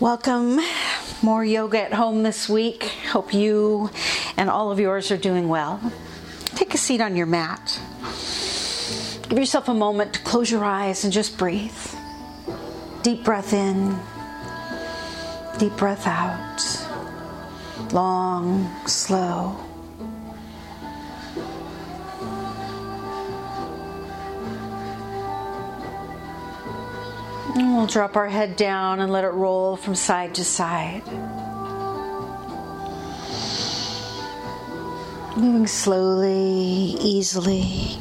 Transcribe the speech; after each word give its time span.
Welcome. 0.00 0.60
More 1.22 1.44
yoga 1.44 1.80
at 1.80 1.94
home 1.94 2.22
this 2.22 2.48
week. 2.48 2.84
Hope 3.10 3.32
you 3.32 3.88
and 4.36 4.50
all 4.50 4.70
of 4.70 4.78
yours 4.78 5.10
are 5.10 5.16
doing 5.16 5.48
well. 5.48 5.80
Take 6.56 6.74
a 6.74 6.78
seat 6.78 7.00
on 7.00 7.16
your 7.16 7.26
mat. 7.26 7.80
Give 9.28 9.38
yourself 9.38 9.68
a 9.68 9.74
moment 9.74 10.12
to 10.14 10.20
close 10.20 10.50
your 10.50 10.64
eyes 10.64 11.04
and 11.04 11.12
just 11.12 11.38
breathe. 11.38 11.72
Deep 13.02 13.24
breath 13.24 13.52
in, 13.52 13.98
deep 15.58 15.76
breath 15.76 16.06
out. 16.06 16.60
Long, 17.92 18.70
slow. 18.86 19.56
And 27.56 27.76
we'll 27.76 27.86
drop 27.86 28.16
our 28.16 28.26
head 28.28 28.56
down 28.56 28.98
and 28.98 29.12
let 29.12 29.22
it 29.22 29.28
roll 29.28 29.76
from 29.76 29.94
side 29.94 30.34
to 30.34 30.44
side. 30.44 31.02
Moving 35.36 35.66
slowly, 35.68 36.96
easily. 37.00 37.98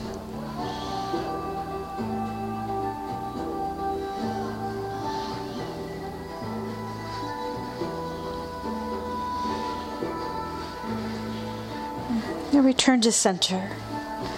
Now 12.52 12.62
return 12.62 13.02
to 13.02 13.12
center. 13.12 13.72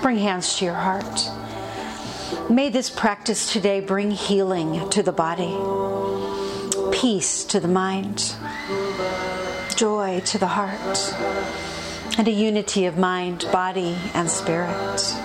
Bring 0.01 0.17
hands 0.17 0.57
to 0.57 0.65
your 0.65 0.73
heart. 0.73 1.44
May 2.49 2.69
this 2.69 2.91
practice 2.91 3.51
today 3.51 3.79
bring 3.79 4.11
healing 4.11 4.87
to 4.91 5.01
the 5.01 5.11
body, 5.11 5.51
peace 6.95 7.43
to 7.45 7.59
the 7.59 7.67
mind, 7.67 8.35
joy 9.75 10.21
to 10.25 10.37
the 10.37 10.47
heart, 10.47 11.13
and 12.19 12.27
a 12.27 12.31
unity 12.31 12.85
of 12.85 12.99
mind, 12.99 13.47
body, 13.51 13.97
and 14.13 14.29
spirit. 14.29 15.15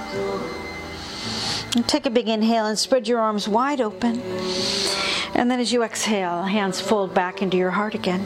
And 1.77 1.87
take 1.87 2.07
a 2.07 2.11
big 2.11 2.27
inhale 2.27 2.65
and 2.65 2.79
spread 2.79 3.07
your 3.07 3.21
arms 3.21 3.47
wide 3.47 3.83
open. 3.83 4.23
And 5.35 5.51
then 5.51 5.61
as 5.61 5.75
you 5.75 5.83
exhale, 5.83 6.45
hands 6.45 6.81
fold 6.81 7.13
back 7.13 7.43
into 7.43 7.59
your 7.59 7.71
heart 7.71 7.95
again. 7.95 8.25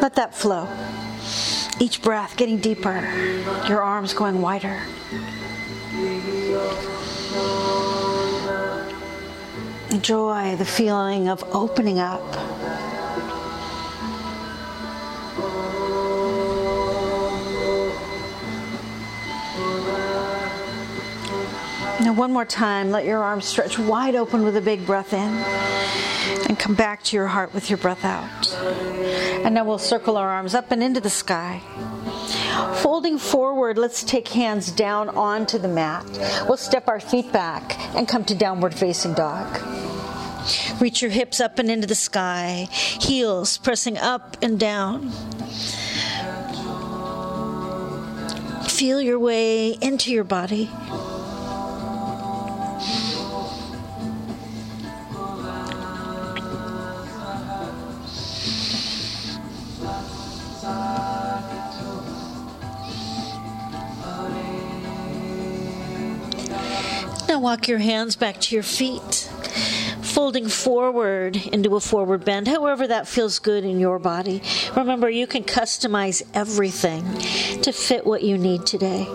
Let 0.00 0.14
that 0.14 0.32
flow. 0.32 0.68
Each 1.80 2.00
breath 2.00 2.36
getting 2.36 2.58
deeper, 2.58 3.04
your 3.66 3.82
arms 3.82 4.14
going 4.14 4.40
wider. 4.40 4.80
Enjoy 9.90 10.56
the 10.56 10.64
feeling 10.64 11.28
of 11.28 11.42
opening 11.54 11.98
up. 11.98 12.20
Now, 22.00 22.12
one 22.12 22.32
more 22.32 22.44
time, 22.44 22.90
let 22.90 23.06
your 23.06 23.22
arms 23.22 23.46
stretch 23.46 23.78
wide 23.78 24.14
open 24.14 24.44
with 24.44 24.56
a 24.56 24.60
big 24.60 24.84
breath 24.84 25.14
in 25.14 25.32
and 26.48 26.58
come 26.58 26.74
back 26.74 27.02
to 27.04 27.16
your 27.16 27.28
heart 27.28 27.54
with 27.54 27.70
your 27.70 27.78
breath 27.78 28.04
out. 28.04 28.52
And 29.44 29.54
now 29.54 29.64
we'll 29.64 29.78
circle 29.78 30.18
our 30.18 30.28
arms 30.28 30.54
up 30.54 30.70
and 30.70 30.82
into 30.82 31.00
the 31.00 31.08
sky. 31.08 31.62
Folding 32.76 33.18
forward, 33.18 33.78
let's 33.78 34.04
take 34.04 34.28
hands 34.28 34.70
down 34.70 35.08
onto 35.08 35.58
the 35.58 35.68
mat. 35.68 36.04
We'll 36.46 36.56
step 36.56 36.88
our 36.88 37.00
feet 37.00 37.32
back 37.32 37.78
and 37.96 38.06
come 38.06 38.24
to 38.26 38.34
downward 38.34 38.74
facing 38.74 39.14
dog. 39.14 39.46
Reach 40.80 41.00
your 41.00 41.10
hips 41.10 41.40
up 41.40 41.58
and 41.58 41.70
into 41.70 41.86
the 41.86 41.94
sky, 41.94 42.68
heels 42.70 43.58
pressing 43.58 43.96
up 43.96 44.36
and 44.42 44.60
down. 44.60 45.10
Feel 48.68 49.00
your 49.00 49.18
way 49.18 49.70
into 49.70 50.12
your 50.12 50.24
body. 50.24 50.70
Walk 67.44 67.68
your 67.68 67.78
hands 67.78 68.16
back 68.16 68.40
to 68.40 68.54
your 68.54 68.62
feet, 68.62 69.30
folding 70.00 70.48
forward 70.48 71.36
into 71.36 71.76
a 71.76 71.80
forward 71.80 72.24
bend, 72.24 72.48
however 72.48 72.86
that 72.86 73.06
feels 73.06 73.38
good 73.38 73.64
in 73.64 73.78
your 73.78 73.98
body. 73.98 74.40
Remember, 74.74 75.10
you 75.10 75.26
can 75.26 75.44
customize 75.44 76.22
everything 76.32 77.04
to 77.60 77.70
fit 77.70 78.06
what 78.06 78.22
you 78.22 78.38
need 78.38 78.64
today. 78.64 79.06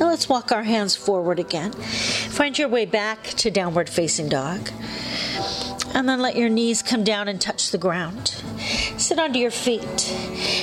Now 0.00 0.08
let's 0.08 0.30
walk 0.30 0.50
our 0.50 0.62
hands 0.62 0.96
forward 0.96 1.38
again. 1.38 1.72
Find 1.72 2.58
your 2.58 2.68
way 2.68 2.86
back 2.86 3.22
to 3.24 3.50
downward 3.50 3.90
facing 3.90 4.30
dog. 4.30 4.70
And 5.94 6.08
then 6.08 6.20
let 6.20 6.36
your 6.36 6.48
knees 6.48 6.82
come 6.82 7.04
down 7.04 7.28
and 7.28 7.40
touch 7.40 7.70
the 7.70 7.78
ground. 7.78 8.34
Sit 8.98 9.18
onto 9.18 9.38
your 9.38 9.52
feet. 9.52 10.12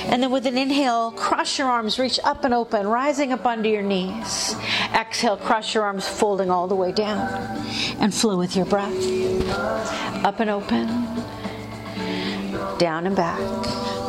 And 0.06 0.22
then 0.22 0.30
with 0.30 0.46
an 0.46 0.58
inhale, 0.58 1.10
cross 1.12 1.58
your 1.58 1.68
arms, 1.68 1.98
reach 1.98 2.20
up 2.22 2.44
and 2.44 2.52
open, 2.52 2.86
rising 2.86 3.32
up 3.32 3.46
onto 3.46 3.68
your 3.68 3.82
knees. 3.82 4.54
Exhale, 4.94 5.38
cross 5.38 5.74
your 5.74 5.84
arms, 5.84 6.06
folding 6.06 6.50
all 6.50 6.68
the 6.68 6.74
way 6.74 6.92
down. 6.92 7.26
And 7.98 8.14
flow 8.14 8.36
with 8.36 8.54
your 8.54 8.66
breath. 8.66 8.92
Up 10.24 10.38
and 10.40 10.50
open, 10.50 10.86
down 12.78 13.06
and 13.06 13.16
back. 13.16 14.01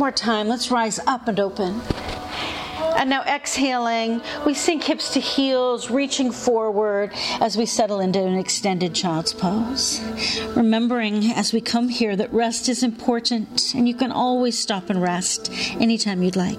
More 0.00 0.10
time. 0.10 0.48
Let's 0.48 0.70
rise 0.70 0.98
up 1.06 1.28
and 1.28 1.38
open. 1.38 1.78
And 2.96 3.10
now 3.10 3.22
exhaling, 3.22 4.22
we 4.46 4.54
sink 4.54 4.82
hips 4.84 5.12
to 5.12 5.20
heels, 5.20 5.90
reaching 5.90 6.32
forward 6.32 7.12
as 7.38 7.56
we 7.56 7.66
settle 7.66 8.00
into 8.00 8.18
an 8.18 8.38
extended 8.38 8.94
child's 8.94 9.34
pose. 9.34 10.00
Remembering 10.56 11.32
as 11.32 11.52
we 11.52 11.60
come 11.60 11.90
here 11.90 12.16
that 12.16 12.32
rest 12.32 12.68
is 12.70 12.82
important 12.82 13.74
and 13.74 13.86
you 13.86 13.94
can 13.94 14.10
always 14.10 14.58
stop 14.58 14.88
and 14.88 15.02
rest 15.02 15.52
anytime 15.78 16.22
you'd 16.22 16.34
like. 16.34 16.58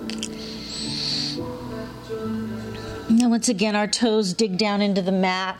Now, 3.09 3.27
once 3.27 3.49
again, 3.49 3.75
our 3.75 3.87
toes 3.87 4.33
dig 4.33 4.57
down 4.57 4.81
into 4.81 5.01
the 5.01 5.11
mat 5.11 5.57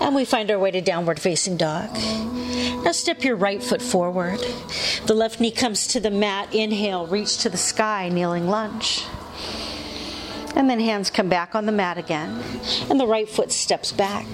and 0.00 0.14
we 0.14 0.26
find 0.26 0.50
our 0.50 0.58
way 0.58 0.70
to 0.70 0.82
downward 0.82 1.18
facing 1.18 1.56
dog. 1.56 1.88
Now, 2.84 2.92
step 2.92 3.22
your 3.22 3.36
right 3.36 3.62
foot 3.62 3.80
forward. 3.80 4.40
The 5.06 5.14
left 5.14 5.40
knee 5.40 5.52
comes 5.52 5.86
to 5.88 6.00
the 6.00 6.10
mat. 6.10 6.52
Inhale, 6.52 7.06
reach 7.06 7.38
to 7.38 7.48
the 7.48 7.56
sky, 7.56 8.08
kneeling 8.08 8.48
lunge. 8.48 9.04
And 10.56 10.68
then 10.68 10.80
hands 10.80 11.08
come 11.08 11.28
back 11.28 11.54
on 11.54 11.66
the 11.66 11.72
mat 11.72 11.96
again. 11.96 12.42
And 12.90 12.98
the 12.98 13.06
right 13.06 13.28
foot 13.28 13.52
steps 13.52 13.92
back. 13.92 14.26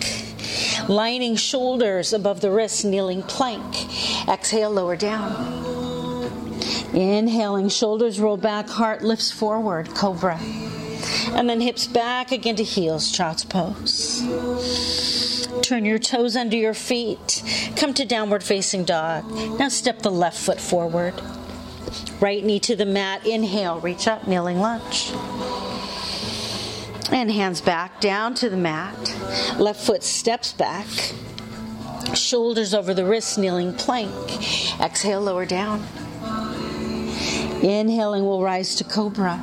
Lining 0.89 1.37
shoulders 1.37 2.15
above 2.15 2.41
the 2.41 2.51
wrists, 2.51 2.85
kneeling 2.85 3.23
plank. 3.23 3.87
Exhale, 4.27 4.71
lower 4.71 4.97
down. 4.97 5.69
Inhaling, 6.95 7.69
shoulders 7.69 8.19
roll 8.19 8.39
back, 8.39 8.67
heart 8.69 9.03
lifts 9.03 9.31
forward, 9.31 9.91
cobra. 9.95 10.39
And 11.33 11.49
then 11.49 11.61
hips 11.61 11.87
back 11.87 12.33
again 12.33 12.57
to 12.57 12.65
heels, 12.65 13.13
child's 13.13 13.45
pose. 13.45 15.28
Turn 15.63 15.85
your 15.85 15.99
toes 15.99 16.37
under 16.37 16.57
your 16.57 16.75
feet. 16.75 17.43
Come 17.77 17.95
to 17.95 18.05
downward 18.05 18.43
facing 18.43 18.85
dog. 18.85 19.31
Now 19.59 19.69
step 19.69 20.01
the 20.01 20.11
left 20.11 20.39
foot 20.39 20.61
forward. 20.61 21.15
Right 22.21 22.45
knee 22.45 22.61
to 22.61 22.77
the 22.77 22.87
mat. 22.87 23.27
Inhale, 23.27 23.81
reach 23.81 24.09
up, 24.09 24.27
kneeling 24.27 24.59
lunge. 24.61 25.13
And 27.11 27.31
hands 27.31 27.61
back 27.61 28.01
down 28.01 28.35
to 28.37 28.51
the 28.51 28.57
mat. 28.57 28.97
Left 29.59 29.81
foot 29.81 30.03
steps 30.03 30.53
back. 30.53 30.87
Shoulders 32.15 32.75
over 32.75 32.95
the 32.95 33.05
wrists, 33.05 33.39
kneeling 33.39 33.75
plank. 33.75 34.11
Exhale, 34.81 35.21
lower 35.21 35.47
down. 35.47 35.87
Inhaling, 37.63 38.25
we'll 38.25 38.43
rise 38.43 38.75
to 38.77 38.85
cobra. 38.85 39.37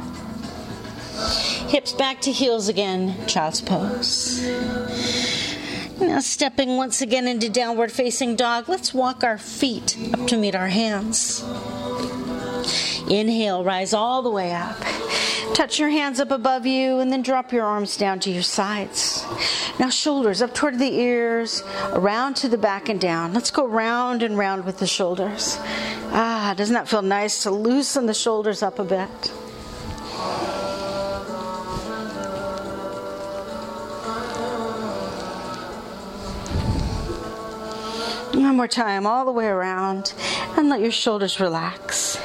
Hips 1.68 1.94
back 1.94 2.22
to 2.22 2.32
heels 2.32 2.70
again, 2.70 3.16
child's 3.28 3.62
pose. 3.62 4.42
Now, 6.00 6.20
stepping 6.20 6.76
once 6.76 7.02
again 7.02 7.28
into 7.28 7.50
downward 7.50 7.92
facing 7.92 8.36
dog, 8.36 8.68
let's 8.68 8.94
walk 8.94 9.24
our 9.24 9.38
feet 9.38 9.98
up 10.14 10.28
to 10.28 10.38
meet 10.38 10.54
our 10.54 10.68
hands. 10.68 11.42
Inhale, 13.10 13.64
rise 13.64 13.94
all 13.94 14.22
the 14.22 14.30
way 14.30 14.54
up. 14.54 14.78
Touch 15.54 15.80
your 15.80 15.90
hands 15.90 16.20
up 16.20 16.32
above 16.32 16.66
you 16.66 17.00
and 17.00 17.12
then 17.12 17.22
drop 17.22 17.54
your 17.54 17.64
arms 17.64 17.96
down 17.96 18.20
to 18.22 18.32
your 18.32 18.44
sides. 18.44 19.24
Now, 19.80 19.90
shoulders 19.90 20.42
up 20.42 20.54
toward 20.54 20.80
the 20.80 20.94
ears, 21.00 21.64
around 21.94 22.36
to 22.38 22.50
the 22.50 22.58
back 22.58 22.90
and 22.90 23.00
down. 23.00 23.34
Let's 23.34 23.52
go 23.52 23.66
round 23.66 24.22
and 24.22 24.38
round 24.38 24.66
with 24.66 24.80
the 24.80 24.88
shoulders. 24.88 25.58
Ah, 26.12 26.54
doesn't 26.58 26.74
that 26.74 26.90
feel 26.90 27.04
nice 27.04 27.44
to 27.44 27.52
loosen 27.52 28.06
the 28.06 28.14
shoulders 28.14 28.62
up 28.62 28.80
a 28.80 28.84
bit? 28.84 29.32
One 38.46 38.58
more 38.58 38.68
time, 38.68 39.08
all 39.08 39.26
the 39.26 39.32
way 39.32 39.48
around, 39.48 40.14
and 40.56 40.70
let 40.70 40.80
your 40.80 40.92
shoulders 40.92 41.40
relax. 41.40 42.20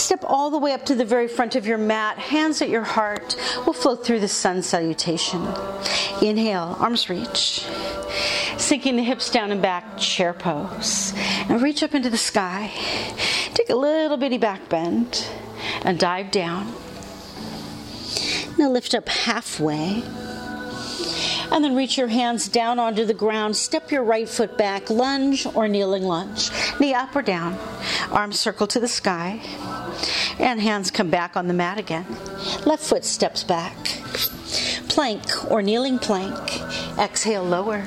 Step 0.00 0.24
all 0.24 0.48
the 0.50 0.56
way 0.56 0.72
up 0.72 0.86
to 0.86 0.94
the 0.94 1.04
very 1.04 1.28
front 1.28 1.56
of 1.56 1.66
your 1.66 1.76
mat, 1.76 2.16
hands 2.16 2.62
at 2.62 2.70
your 2.70 2.84
heart. 2.84 3.36
We'll 3.66 3.74
float 3.74 4.02
through 4.02 4.20
the 4.20 4.28
sun 4.28 4.62
salutation. 4.62 5.46
Inhale, 6.22 6.74
arms 6.80 7.10
reach. 7.10 7.66
Sinking 8.56 8.96
the 8.96 9.02
hips 9.02 9.30
down 9.30 9.52
and 9.52 9.60
back, 9.60 9.98
chair 9.98 10.32
pose. 10.32 11.12
Now 11.50 11.58
reach 11.58 11.82
up 11.82 11.94
into 11.94 12.08
the 12.08 12.16
sky. 12.16 12.72
Take 13.52 13.68
a 13.68 13.76
little 13.76 14.16
bitty 14.16 14.38
back 14.38 14.70
bend 14.70 15.26
and 15.82 15.98
dive 15.98 16.30
down. 16.30 16.72
Now 18.56 18.70
lift 18.70 18.94
up 18.94 19.06
halfway 19.06 20.02
and 21.50 21.64
then 21.64 21.74
reach 21.74 21.96
your 21.96 22.08
hands 22.08 22.48
down 22.48 22.78
onto 22.78 23.04
the 23.04 23.14
ground. 23.14 23.56
Step 23.56 23.90
your 23.90 24.02
right 24.02 24.28
foot 24.28 24.58
back, 24.58 24.90
lunge 24.90 25.46
or 25.54 25.68
kneeling 25.68 26.02
lunge. 26.02 26.50
Knee 26.78 26.94
up 26.94 27.14
or 27.16 27.22
down. 27.22 27.58
Arms 28.10 28.38
circle 28.38 28.66
to 28.66 28.80
the 28.80 28.88
sky. 28.88 29.40
And 30.38 30.60
hands 30.60 30.90
come 30.90 31.10
back 31.10 31.36
on 31.36 31.48
the 31.48 31.54
mat 31.54 31.78
again. 31.78 32.06
Left 32.64 32.82
foot 32.82 33.04
steps 33.04 33.42
back. 33.44 33.76
Plank 34.88 35.50
or 35.50 35.62
kneeling 35.62 35.98
plank. 35.98 36.60
Exhale, 36.98 37.44
lower. 37.44 37.86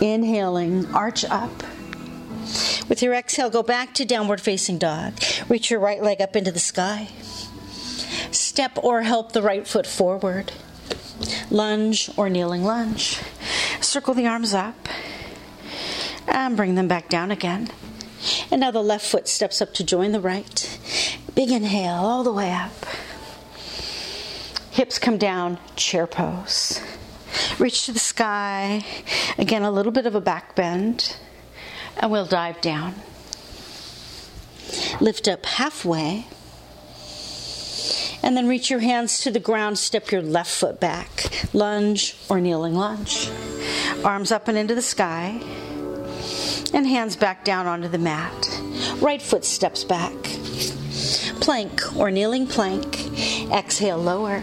Inhaling, 0.00 0.92
arch 0.94 1.24
up. 1.24 1.62
With 2.88 3.00
your 3.02 3.14
exhale, 3.14 3.50
go 3.50 3.62
back 3.62 3.94
to 3.94 4.04
downward 4.04 4.40
facing 4.40 4.78
dog. 4.78 5.14
Reach 5.48 5.70
your 5.70 5.80
right 5.80 6.02
leg 6.02 6.20
up 6.20 6.36
into 6.36 6.52
the 6.52 6.58
sky. 6.58 7.08
Step 8.30 8.78
or 8.82 9.02
help 9.02 9.32
the 9.32 9.42
right 9.42 9.66
foot 9.66 9.86
forward 9.86 10.52
lunge 11.50 12.10
or 12.16 12.28
kneeling 12.28 12.64
lunge. 12.64 13.20
Circle 13.80 14.14
the 14.14 14.26
arms 14.26 14.54
up 14.54 14.88
and 16.26 16.56
bring 16.56 16.74
them 16.74 16.88
back 16.88 17.08
down 17.08 17.30
again. 17.30 17.70
And 18.50 18.60
now 18.60 18.70
the 18.70 18.82
left 18.82 19.06
foot 19.06 19.28
steps 19.28 19.60
up 19.60 19.74
to 19.74 19.84
join 19.84 20.12
the 20.12 20.20
right. 20.20 20.78
Big 21.34 21.50
inhale 21.50 21.94
all 21.94 22.24
the 22.24 22.32
way 22.32 22.52
up. 22.52 22.86
Hips 24.70 24.98
come 24.98 25.18
down, 25.18 25.58
chair 25.76 26.06
pose. 26.06 26.80
Reach 27.58 27.86
to 27.86 27.92
the 27.92 27.98
sky. 27.98 28.84
Again, 29.38 29.62
a 29.62 29.70
little 29.70 29.92
bit 29.92 30.06
of 30.06 30.14
a 30.14 30.20
back 30.20 30.56
bend. 30.56 31.16
And 31.98 32.10
we'll 32.10 32.26
dive 32.26 32.60
down. 32.60 32.94
Lift 35.00 35.28
up 35.28 35.46
halfway 35.46 36.26
and 38.24 38.34
then 38.34 38.48
reach 38.48 38.70
your 38.70 38.80
hands 38.80 39.20
to 39.20 39.30
the 39.30 39.38
ground, 39.38 39.78
step 39.78 40.10
your 40.10 40.22
left 40.22 40.50
foot 40.50 40.80
back, 40.80 41.30
lunge 41.52 42.16
or 42.30 42.40
kneeling 42.40 42.74
lunge. 42.74 43.30
Arms 44.02 44.32
up 44.32 44.48
and 44.48 44.56
into 44.56 44.74
the 44.74 44.80
sky, 44.80 45.38
and 46.72 46.86
hands 46.86 47.16
back 47.16 47.44
down 47.44 47.66
onto 47.66 47.86
the 47.86 47.98
mat. 47.98 48.60
Right 48.96 49.20
foot 49.20 49.44
steps 49.44 49.84
back. 49.84 50.14
Plank 51.42 51.94
or 51.98 52.10
kneeling 52.10 52.46
plank. 52.46 53.10
Exhale, 53.52 53.98
lower. 53.98 54.36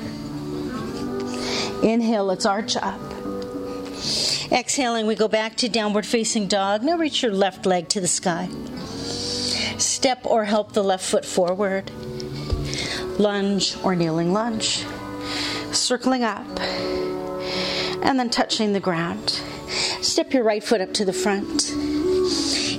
Inhale, 1.81 2.25
let's 2.25 2.45
arch 2.45 2.77
up. 2.77 3.01
Exhaling, 4.51 5.07
we 5.07 5.15
go 5.15 5.27
back 5.27 5.55
to 5.57 5.67
downward 5.67 6.05
facing 6.05 6.47
dog. 6.47 6.83
Now 6.83 6.97
reach 6.97 7.23
your 7.23 7.33
left 7.33 7.65
leg 7.65 7.89
to 7.89 7.99
the 7.99 8.07
sky. 8.07 8.47
Step 9.79 10.23
or 10.23 10.45
help 10.45 10.73
the 10.73 10.83
left 10.83 11.03
foot 11.03 11.25
forward 11.25 11.89
lunge 13.21 13.77
or 13.83 13.95
kneeling 13.95 14.33
lunge. 14.33 14.83
Circling 15.71 16.23
up 16.23 16.59
and 18.01 18.19
then 18.19 18.29
touching 18.29 18.73
the 18.73 18.79
ground. 18.79 19.39
Step 20.01 20.33
your 20.33 20.43
right 20.43 20.63
foot 20.63 20.81
up 20.81 20.93
to 20.93 21.05
the 21.05 21.13
front. 21.13 21.71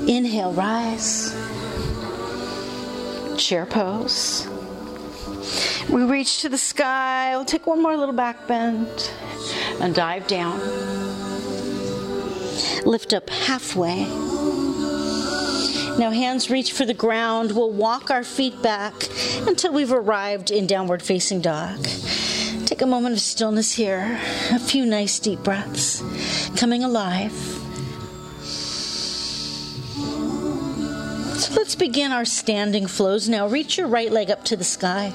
Inhale, 0.09 0.53
rise. 0.53 1.33
Chair 3.39 3.65
pose. 3.67 4.49
We 5.89 6.03
reach 6.05 6.43
to 6.43 6.49
the 6.49 6.59
sky. 6.59 7.31
We'll 7.37 7.45
take 7.45 7.67
one 7.67 7.81
more 7.83 7.97
little 7.97 8.15
back 8.15 8.47
bend 8.47 9.11
and 9.81 9.95
dive 9.95 10.27
down. 10.27 10.59
Lift 12.85 13.15
up 13.15 13.31
halfway 13.31 14.07
now, 15.99 16.11
hands 16.11 16.51
reach 16.51 16.73
for 16.73 16.85
the 16.85 16.95
ground. 16.95 17.53
We'll 17.53 17.71
walk 17.71 18.11
our 18.11 18.25
feet 18.25 18.61
back 18.63 18.95
until 19.47 19.73
we've 19.73 19.93
arrived 19.93 20.51
in 20.51 20.67
downward 20.67 21.03
facing 21.03 21.41
dog. 21.41 21.87
Take 22.65 22.83
a 22.83 22.87
moment 22.87 23.15
of 23.15 23.21
stillness 23.21 23.73
here, 23.73 24.19
a 24.51 24.59
few 24.59 24.87
nice 24.87 25.19
deep 25.19 25.41
breaths, 25.41 26.03
coming 26.57 26.83
alive. 26.83 27.33
So 31.39 31.55
let's 31.55 31.75
begin 31.75 32.13
our 32.13 32.25
standing 32.25 32.87
flows 32.87 33.29
now. 33.29 33.47
Reach 33.47 33.77
your 33.77 33.89
right 33.89 34.11
leg 34.11 34.31
up 34.31 34.45
to 34.47 34.57
the 34.57 34.65
sky. 34.65 35.11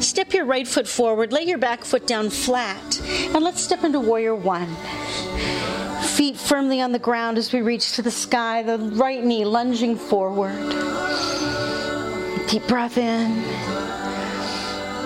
Step 0.00 0.32
your 0.32 0.46
right 0.46 0.66
foot 0.66 0.88
forward, 0.88 1.32
lay 1.32 1.42
your 1.42 1.58
back 1.58 1.84
foot 1.84 2.06
down 2.06 2.30
flat, 2.30 3.00
and 3.04 3.44
let's 3.44 3.60
step 3.60 3.84
into 3.84 4.00
warrior 4.00 4.34
one 4.34 4.74
feet 6.20 6.36
firmly 6.36 6.82
on 6.82 6.92
the 6.92 6.98
ground 6.98 7.38
as 7.38 7.50
we 7.50 7.62
reach 7.62 7.92
to 7.92 8.02
the 8.02 8.10
sky, 8.10 8.62
the 8.62 8.76
right 8.76 9.24
knee 9.24 9.42
lunging 9.42 9.96
forward. 9.96 10.52
Deep 12.46 12.62
breath 12.68 12.98
in, 12.98 13.42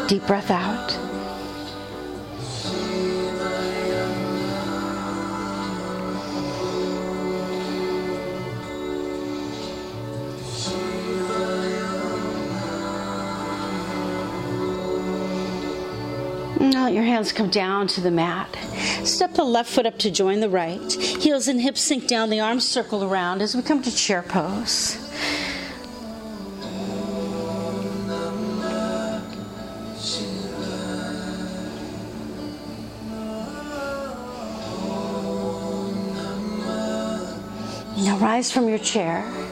deep 0.08 0.26
breath 0.26 0.50
out. 0.50 0.90
Now 16.58 16.86
let 16.86 16.92
your 16.92 17.04
hands 17.04 17.30
come 17.30 17.50
down 17.50 17.86
to 17.86 18.00
the 18.00 18.10
mat. 18.10 18.48
Step 19.04 19.34
the 19.34 19.44
left 19.44 19.70
foot 19.70 19.86
up 19.86 19.98
to 19.98 20.10
join 20.10 20.40
the 20.40 20.48
right. 20.48 20.92
Heels 20.92 21.48
and 21.48 21.60
hips 21.60 21.80
sink 21.80 22.06
down, 22.06 22.30
the 22.30 22.40
arms 22.40 22.66
circle 22.66 23.04
around 23.04 23.42
as 23.42 23.54
we 23.54 23.62
come 23.62 23.82
to 23.82 23.94
chair 23.94 24.22
pose. 24.22 24.98
Now 37.96 38.18
rise 38.18 38.50
from 38.52 38.68
your 38.68 38.78
chair. 38.78 39.43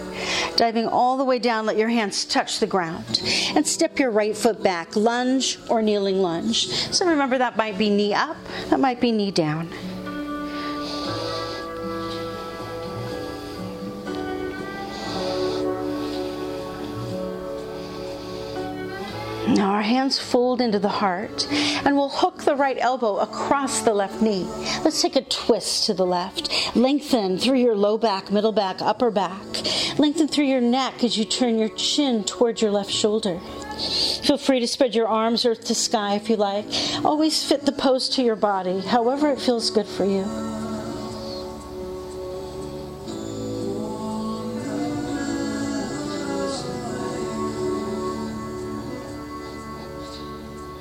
Diving 0.56 0.86
all 0.86 1.16
the 1.16 1.24
way 1.24 1.38
down, 1.38 1.66
let 1.66 1.76
your 1.76 1.88
hands 1.88 2.24
touch 2.24 2.60
the 2.60 2.66
ground. 2.66 3.20
And 3.54 3.66
step 3.66 3.98
your 3.98 4.10
right 4.10 4.36
foot 4.36 4.62
back, 4.62 4.96
lunge 4.96 5.58
or 5.68 5.82
kneeling 5.82 6.20
lunge. 6.20 6.68
So 6.68 7.06
remember 7.06 7.38
that 7.38 7.56
might 7.56 7.78
be 7.78 7.90
knee 7.90 8.14
up, 8.14 8.36
that 8.70 8.80
might 8.80 9.00
be 9.00 9.12
knee 9.12 9.30
down. 9.30 9.68
Now 19.52 19.72
our 19.72 19.82
hands 19.82 20.18
fold 20.18 20.62
into 20.62 20.78
the 20.78 20.88
heart 20.88 21.46
and 21.84 21.94
we'll 21.94 22.08
hook 22.08 22.42
the 22.42 22.56
right 22.56 22.78
elbow 22.78 23.18
across 23.18 23.82
the 23.82 23.92
left 23.92 24.22
knee. 24.22 24.44
Let's 24.82 25.02
take 25.02 25.14
a 25.14 25.22
twist 25.22 25.84
to 25.86 25.94
the 25.94 26.06
left. 26.06 26.74
Lengthen 26.74 27.36
through 27.36 27.58
your 27.58 27.76
low 27.76 27.98
back, 27.98 28.30
middle 28.30 28.52
back, 28.52 28.80
upper 28.80 29.10
back. 29.10 29.44
Lengthen 29.98 30.28
through 30.28 30.46
your 30.46 30.62
neck 30.62 31.04
as 31.04 31.18
you 31.18 31.26
turn 31.26 31.58
your 31.58 31.68
chin 31.70 32.24
towards 32.24 32.62
your 32.62 32.70
left 32.70 32.90
shoulder. 32.90 33.40
Feel 34.22 34.38
free 34.38 34.60
to 34.60 34.66
spread 34.66 34.94
your 34.94 35.08
arms 35.08 35.44
earth 35.44 35.64
to 35.64 35.74
sky 35.74 36.14
if 36.14 36.30
you 36.30 36.36
like. 36.36 36.64
Always 37.04 37.44
fit 37.44 37.66
the 37.66 37.72
pose 37.72 38.08
to 38.10 38.22
your 38.22 38.36
body, 38.36 38.80
however 38.80 39.28
it 39.28 39.40
feels 39.40 39.70
good 39.70 39.86
for 39.86 40.06
you. 40.06 40.61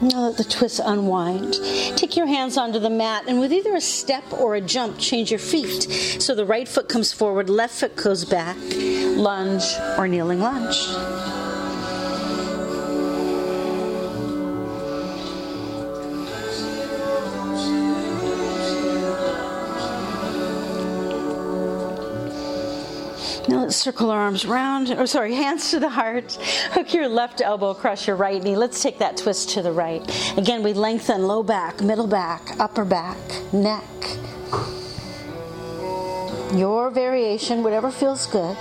Now 0.02 0.22
let 0.22 0.38
the 0.38 0.44
twist 0.44 0.82
unwind. 0.84 1.60
Take 1.96 2.18
your 2.18 2.26
hands 2.26 2.58
onto 2.58 2.80
the 2.80 2.90
mat 2.90 3.26
and 3.28 3.40
with 3.40 3.54
either 3.54 3.76
a 3.76 3.82
step 3.82 4.24
or 4.34 4.56
a 4.56 4.62
jump, 4.62 4.98
change 4.98 5.30
your 5.30 5.40
feet. 5.40 5.84
So 6.20 6.34
the 6.34 6.46
right 6.46 6.68
foot 6.68 6.90
comes 6.90 7.14
forward, 7.14 7.52
left 7.52 7.76
foot 7.76 7.96
goes 7.96 8.26
back, 8.26 8.58
lunge 8.58 9.64
or 10.00 10.08
kneeling 10.08 10.40
lunge. 10.40 10.76
Now 23.52 23.64
let's 23.64 23.76
circle 23.76 24.10
our 24.10 24.18
arms 24.18 24.46
round, 24.46 24.92
or 24.92 25.06
sorry, 25.06 25.36
hands 25.46 25.72
to 25.72 25.80
the 25.82 25.90
heart. 25.90 26.32
Hook 26.72 26.94
your 26.94 27.10
left 27.10 27.42
elbow 27.42 27.72
across 27.72 28.08
your 28.08 28.16
right 28.16 28.42
knee. 28.42 28.56
Let's 28.56 28.82
take 28.82 28.98
that 29.00 29.18
twist 29.18 29.50
to 29.50 29.62
the 29.62 29.74
right. 29.74 30.02
Again, 30.38 30.64
we 30.64 30.72
lengthen 30.72 31.28
low 31.28 31.44
back, 31.44 31.82
middle 31.82 32.08
back, 32.08 32.58
upper 32.62 32.86
back, 32.86 33.18
neck. 33.52 33.84
Your 36.54 36.90
variation, 36.92 37.62
whatever 37.62 37.92
feels 37.92 38.26
good. 38.26 38.56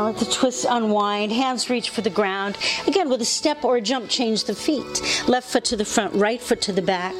Now 0.00 0.06
let 0.06 0.16
the 0.16 0.24
twist 0.24 0.64
unwind. 0.66 1.30
Hands 1.30 1.68
reach 1.68 1.90
for 1.90 2.00
the 2.00 2.08
ground. 2.08 2.56
Again, 2.86 3.10
with 3.10 3.20
a 3.20 3.26
step 3.26 3.66
or 3.66 3.76
a 3.76 3.82
jump, 3.82 4.08
change 4.08 4.44
the 4.44 4.54
feet. 4.54 5.28
Left 5.28 5.46
foot 5.46 5.62
to 5.64 5.76
the 5.76 5.84
front, 5.84 6.14
right 6.14 6.40
foot 6.40 6.62
to 6.62 6.72
the 6.72 6.80
back. 6.80 7.14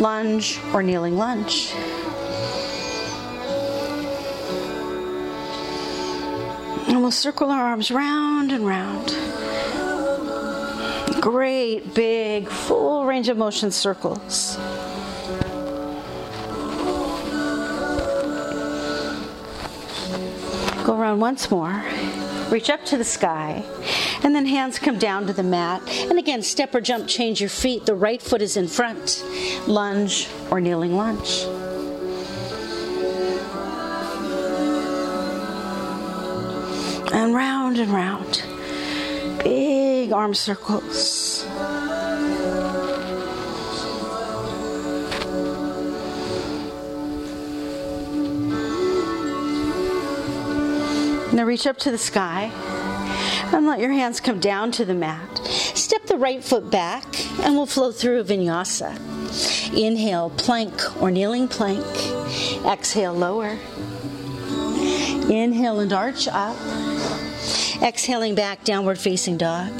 Lunge 0.00 0.58
or 0.72 0.82
kneeling 0.82 1.16
lunge. 1.16 1.72
And 6.88 7.00
we'll 7.02 7.12
circle 7.12 7.52
our 7.52 7.66
arms 7.66 7.92
round 7.92 8.50
and 8.50 8.66
round. 8.66 9.14
Great, 11.22 11.94
big, 11.94 12.48
full 12.48 13.06
range 13.06 13.28
of 13.28 13.36
motion 13.36 13.70
circles. 13.70 14.58
Go 20.84 21.00
around 21.00 21.20
once 21.20 21.48
more. 21.48 21.82
Reach 22.54 22.70
up 22.70 22.84
to 22.84 22.96
the 22.96 23.02
sky. 23.02 23.64
And 24.22 24.32
then 24.32 24.46
hands 24.46 24.78
come 24.78 24.96
down 24.96 25.26
to 25.26 25.32
the 25.32 25.42
mat. 25.42 25.82
And 25.88 26.20
again, 26.20 26.40
step 26.40 26.72
or 26.72 26.80
jump, 26.80 27.08
change 27.08 27.40
your 27.40 27.50
feet. 27.50 27.84
The 27.84 27.96
right 27.96 28.22
foot 28.22 28.40
is 28.40 28.56
in 28.56 28.68
front. 28.68 29.24
Lunge 29.66 30.28
or 30.52 30.60
kneeling 30.60 30.94
lunge. 30.94 31.42
And 37.12 37.34
round 37.34 37.80
and 37.80 37.92
round. 37.92 38.44
Big 39.42 40.12
arm 40.12 40.32
circles. 40.32 41.44
Now 51.34 51.42
reach 51.42 51.66
up 51.66 51.78
to 51.78 51.90
the 51.90 51.98
sky 51.98 52.52
and 53.52 53.66
let 53.66 53.80
your 53.80 53.90
hands 53.90 54.20
come 54.20 54.38
down 54.38 54.70
to 54.70 54.84
the 54.84 54.94
mat. 54.94 55.38
Step 55.74 56.06
the 56.06 56.16
right 56.16 56.44
foot 56.44 56.70
back 56.70 57.04
and 57.40 57.56
we'll 57.56 57.66
flow 57.66 57.90
through 57.90 58.20
a 58.20 58.24
vinyasa. 58.24 58.96
Inhale, 59.76 60.30
plank 60.30 61.02
or 61.02 61.10
kneeling 61.10 61.48
plank. 61.48 61.84
Exhale, 62.64 63.14
lower. 63.14 63.58
Inhale 65.28 65.80
and 65.80 65.92
arch 65.92 66.28
up. 66.28 66.56
Exhaling 67.82 68.36
back, 68.36 68.62
downward 68.62 69.00
facing 69.00 69.36
dog. 69.36 69.72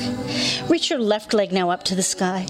Reach 0.69 0.91
your 0.91 0.99
left 0.99 1.33
leg 1.33 1.53
now 1.53 1.71
up 1.71 1.85
to 1.85 1.95
the 1.95 2.03
sky. 2.03 2.47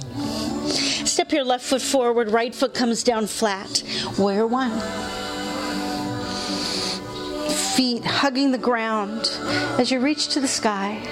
Step 1.05 1.31
your 1.31 1.45
left 1.45 1.67
foot 1.67 1.83
forward, 1.83 2.31
right 2.31 2.55
foot 2.55 2.73
comes 2.73 3.03
down 3.03 3.27
flat. 3.27 3.83
Warrior 4.19 4.47
one 4.47 4.73
feet 7.75 8.05
hugging 8.05 8.53
the 8.53 8.59
ground 8.59 9.31
as 9.79 9.91
you 9.91 9.99
reach 9.99 10.29
to 10.29 10.41
the 10.41 10.49
sky. 10.49 11.03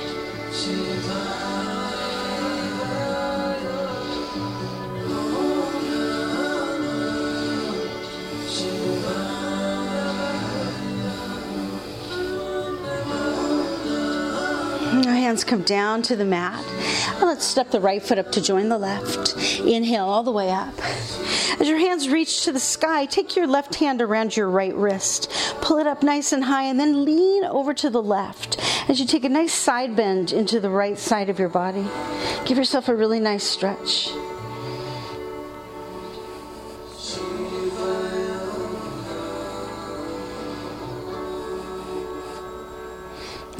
Hands 15.32 15.44
come 15.44 15.62
down 15.62 16.02
to 16.02 16.14
the 16.14 16.26
mat. 16.26 16.62
Let's 17.26 17.44
step 17.44 17.70
the 17.70 17.80
right 17.80 18.02
foot 18.02 18.18
up 18.18 18.32
to 18.32 18.40
join 18.40 18.68
the 18.68 18.78
left. 18.78 19.36
Inhale 19.60 20.06
all 20.06 20.22
the 20.22 20.32
way 20.32 20.50
up. 20.50 20.74
As 21.60 21.68
your 21.68 21.78
hands 21.78 22.08
reach 22.08 22.44
to 22.44 22.52
the 22.52 22.60
sky, 22.60 23.06
take 23.06 23.36
your 23.36 23.46
left 23.46 23.76
hand 23.76 24.02
around 24.02 24.36
your 24.36 24.48
right 24.48 24.74
wrist. 24.74 25.30
Pull 25.60 25.78
it 25.78 25.86
up 25.86 26.02
nice 26.02 26.32
and 26.32 26.44
high, 26.44 26.64
and 26.64 26.80
then 26.80 27.04
lean 27.04 27.44
over 27.44 27.74
to 27.74 27.90
the 27.90 28.02
left 28.02 28.58
as 28.88 28.98
you 28.98 29.06
take 29.06 29.24
a 29.24 29.28
nice 29.28 29.54
side 29.54 29.94
bend 29.94 30.32
into 30.32 30.60
the 30.60 30.70
right 30.70 30.98
side 30.98 31.28
of 31.28 31.38
your 31.38 31.48
body. 31.48 31.86
Give 32.44 32.58
yourself 32.58 32.88
a 32.88 32.94
really 32.94 33.20
nice 33.20 33.44
stretch. 33.44 34.10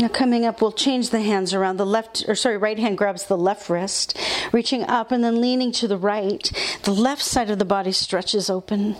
Now 0.02 0.08
coming 0.08 0.44
up, 0.44 0.60
we'll 0.60 0.72
change 0.72 1.10
the 1.10 1.20
hands 1.20 1.54
around. 1.54 1.76
The 1.76 1.86
left, 1.86 2.24
or 2.26 2.34
sorry, 2.34 2.56
right 2.56 2.76
hand 2.76 2.98
grabs 2.98 3.26
the 3.26 3.38
left 3.38 3.70
wrist, 3.70 4.18
reaching 4.50 4.82
up 4.82 5.12
and 5.12 5.22
then 5.22 5.40
leaning 5.40 5.70
to 5.74 5.86
the 5.86 5.96
right. 5.96 6.42
The 6.82 6.90
left 6.90 7.22
side 7.22 7.50
of 7.50 7.60
the 7.60 7.64
body 7.64 7.92
stretches 7.92 8.50
open. 8.50 8.96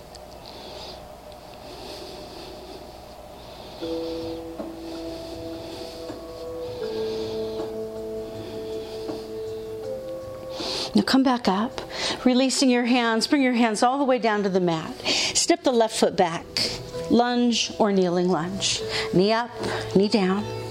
Now 10.95 11.03
come 11.03 11.25
back 11.25 11.49
up, 11.49 11.81
releasing 12.25 12.71
your 12.71 12.85
hands. 12.85 13.27
Bring 13.27 13.43
your 13.43 13.55
hands 13.55 13.83
all 13.83 13.99
the 13.99 14.05
way 14.05 14.21
down 14.21 14.45
to 14.45 14.49
the 14.49 14.61
mat. 14.61 14.97
Step 15.05 15.65
the 15.65 15.73
left 15.73 15.99
foot 15.99 16.15
back. 16.17 16.47
Lunge 17.11 17.73
or 17.81 17.91
kneeling 17.91 18.29
lunge. 18.29 18.81
Knee 19.13 19.33
up, 19.33 19.51
knee 19.97 20.07
down. 20.07 20.62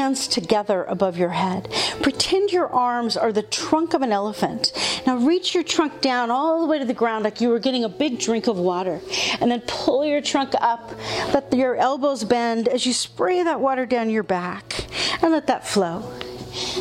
Hands 0.00 0.26
together 0.26 0.84
above 0.84 1.18
your 1.18 1.28
head. 1.28 1.68
Pretend 2.00 2.52
your 2.52 2.68
arms 2.68 3.18
are 3.18 3.32
the 3.32 3.42
trunk 3.42 3.92
of 3.92 4.00
an 4.00 4.12
elephant. 4.12 4.72
Now 5.06 5.18
reach 5.18 5.54
your 5.54 5.62
trunk 5.62 6.00
down 6.00 6.30
all 6.30 6.62
the 6.62 6.66
way 6.66 6.78
to 6.78 6.86
the 6.86 6.94
ground 6.94 7.24
like 7.24 7.42
you 7.42 7.50
were 7.50 7.58
getting 7.58 7.84
a 7.84 7.88
big 7.90 8.18
drink 8.18 8.46
of 8.46 8.56
water. 8.56 9.02
And 9.40 9.50
then 9.50 9.60
pull 9.66 10.06
your 10.06 10.22
trunk 10.22 10.54
up. 10.58 10.90
Let 11.34 11.52
your 11.52 11.76
elbows 11.76 12.24
bend 12.24 12.66
as 12.66 12.86
you 12.86 12.94
spray 12.94 13.42
that 13.42 13.60
water 13.60 13.84
down 13.84 14.08
your 14.08 14.22
back. 14.22 14.86
And 15.20 15.32
let 15.32 15.46
that 15.48 15.68
flow. 15.68 16.10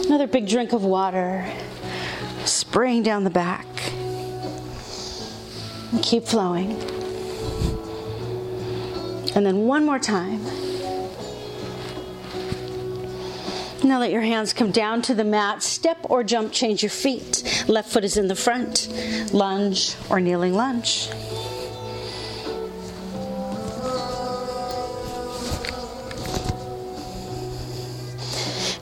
Another 0.05 0.27
big 0.27 0.47
drink 0.47 0.71
of 0.71 0.85
water. 0.85 1.45
Spraying 2.45 3.03
down 3.03 3.25
the 3.25 3.29
back. 3.29 3.67
And 5.91 6.01
keep 6.01 6.23
flowing. 6.23 6.71
And 9.35 9.45
then 9.45 9.67
one 9.67 9.85
more 9.85 9.99
time. 9.99 10.38
Now 13.83 14.00
let 14.00 14.12
your 14.12 14.21
hands 14.21 14.51
come 14.51 14.71
down 14.71 15.01
to 15.03 15.15
the 15.15 15.24
mat. 15.24 15.63
Step 15.63 15.98
or 16.03 16.24
jump, 16.24 16.51
change 16.51 16.83
your 16.83 16.89
feet. 16.89 17.63
Left 17.67 17.89
foot 17.89 18.03
is 18.03 18.17
in 18.17 18.27
the 18.27 18.36
front. 18.36 18.89
Lunge 19.33 19.95
or 20.09 20.19
kneeling 20.19 20.53
lunge. 20.53 21.09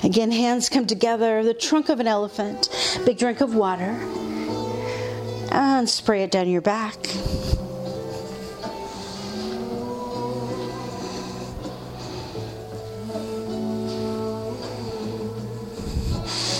Again, 0.03 0.31
hands 0.31 0.69
come 0.69 0.87
together, 0.87 1.43
the 1.43 1.53
trunk 1.53 1.89
of 1.89 1.99
an 1.99 2.07
elephant. 2.07 2.69
Big 3.05 3.17
drink 3.17 3.41
of 3.41 3.53
water. 3.53 3.99
And 5.51 5.87
spray 5.87 6.23
it 6.23 6.31
down 6.31 6.49
your 6.49 6.61
back. 6.61 6.95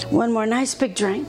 One 0.09 0.31
more 0.31 0.45
nice 0.45 0.73
big 0.73 0.95
drink. 0.95 1.27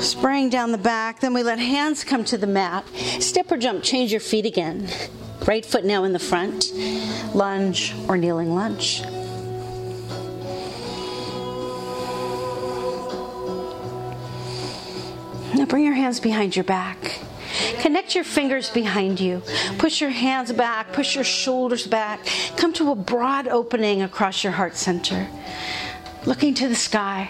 Spraying 0.00 0.50
down 0.50 0.72
the 0.72 0.78
back. 0.78 1.20
Then 1.20 1.32
we 1.32 1.44
let 1.44 1.60
hands 1.60 2.02
come 2.02 2.24
to 2.24 2.36
the 2.36 2.46
mat. 2.46 2.84
Step 3.20 3.52
or 3.52 3.56
jump, 3.56 3.84
change 3.84 4.10
your 4.10 4.20
feet 4.20 4.46
again. 4.46 4.88
Right 5.46 5.64
foot 5.64 5.84
now 5.84 6.04
in 6.04 6.12
the 6.12 6.18
front, 6.18 6.72
lunge 7.34 7.94
or 8.08 8.16
kneeling 8.16 8.54
lunge. 8.54 9.02
Now 15.54 15.66
bring 15.66 15.84
your 15.84 15.94
hands 15.94 16.18
behind 16.18 16.56
your 16.56 16.64
back. 16.64 17.20
Connect 17.78 18.14
your 18.14 18.24
fingers 18.24 18.70
behind 18.70 19.20
you. 19.20 19.42
Push 19.78 20.00
your 20.00 20.10
hands 20.10 20.52
back, 20.52 20.92
push 20.92 21.14
your 21.14 21.24
shoulders 21.24 21.86
back. 21.86 22.26
Come 22.56 22.72
to 22.72 22.90
a 22.90 22.94
broad 22.96 23.46
opening 23.46 24.02
across 24.02 24.42
your 24.42 24.52
heart 24.52 24.76
center. 24.76 25.28
Looking 26.26 26.54
to 26.54 26.68
the 26.68 26.74
sky. 26.74 27.28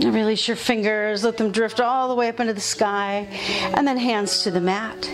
And 0.00 0.12
release 0.12 0.46
your 0.48 0.56
fingers, 0.56 1.24
let 1.24 1.38
them 1.38 1.50
drift 1.50 1.80
all 1.80 2.08
the 2.08 2.14
way 2.14 2.28
up 2.28 2.40
into 2.40 2.52
the 2.52 2.60
sky, 2.60 3.28
and 3.74 3.86
then 3.86 3.96
hands 3.96 4.42
to 4.42 4.50
the 4.50 4.60
mat. 4.60 5.08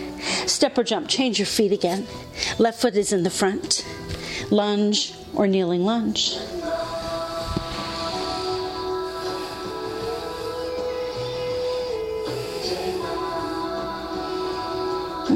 Step 0.46 0.76
or 0.78 0.82
jump, 0.82 1.08
change 1.08 1.38
your 1.38 1.46
feet 1.46 1.70
again. 1.70 2.06
Left 2.58 2.80
foot 2.80 2.96
is 2.96 3.12
in 3.12 3.22
the 3.22 3.30
front. 3.30 3.86
Lunge 4.50 5.14
or 5.34 5.46
kneeling 5.46 5.84
lunge. 5.84 6.36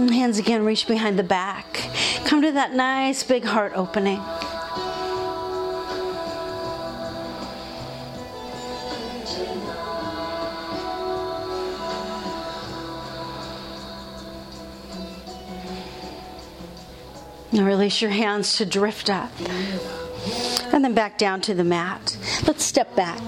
Hands 0.08 0.38
again 0.38 0.64
reach 0.64 0.87
behind 0.87 1.18
the 1.18 1.23
back. 1.23 1.88
Come 2.25 2.42
to 2.42 2.52
that 2.52 2.75
nice 2.75 3.23
big 3.23 3.44
heart 3.44 3.73
opening. 3.75 4.20
Now 17.54 17.64
release 17.64 18.02
your 18.02 18.11
hands 18.11 18.56
to 18.56 18.66
drift 18.66 19.08
up. 19.08 19.30
And 20.73 20.84
then 20.84 20.92
back 20.92 21.18
down 21.18 21.40
to 21.42 21.54
the 21.54 21.62
mat. 21.62 22.16
Let's 22.49 22.64
step 22.64 22.96
back 22.96 23.20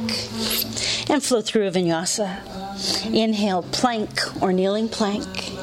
and 1.09 1.23
flow 1.23 1.41
through 1.41 1.69
a 1.69 1.71
vinyasa. 1.71 3.15
Inhale, 3.15 3.63
plank 3.63 4.43
or 4.43 4.53
kneeling 4.53 4.89
plank. 4.89 5.56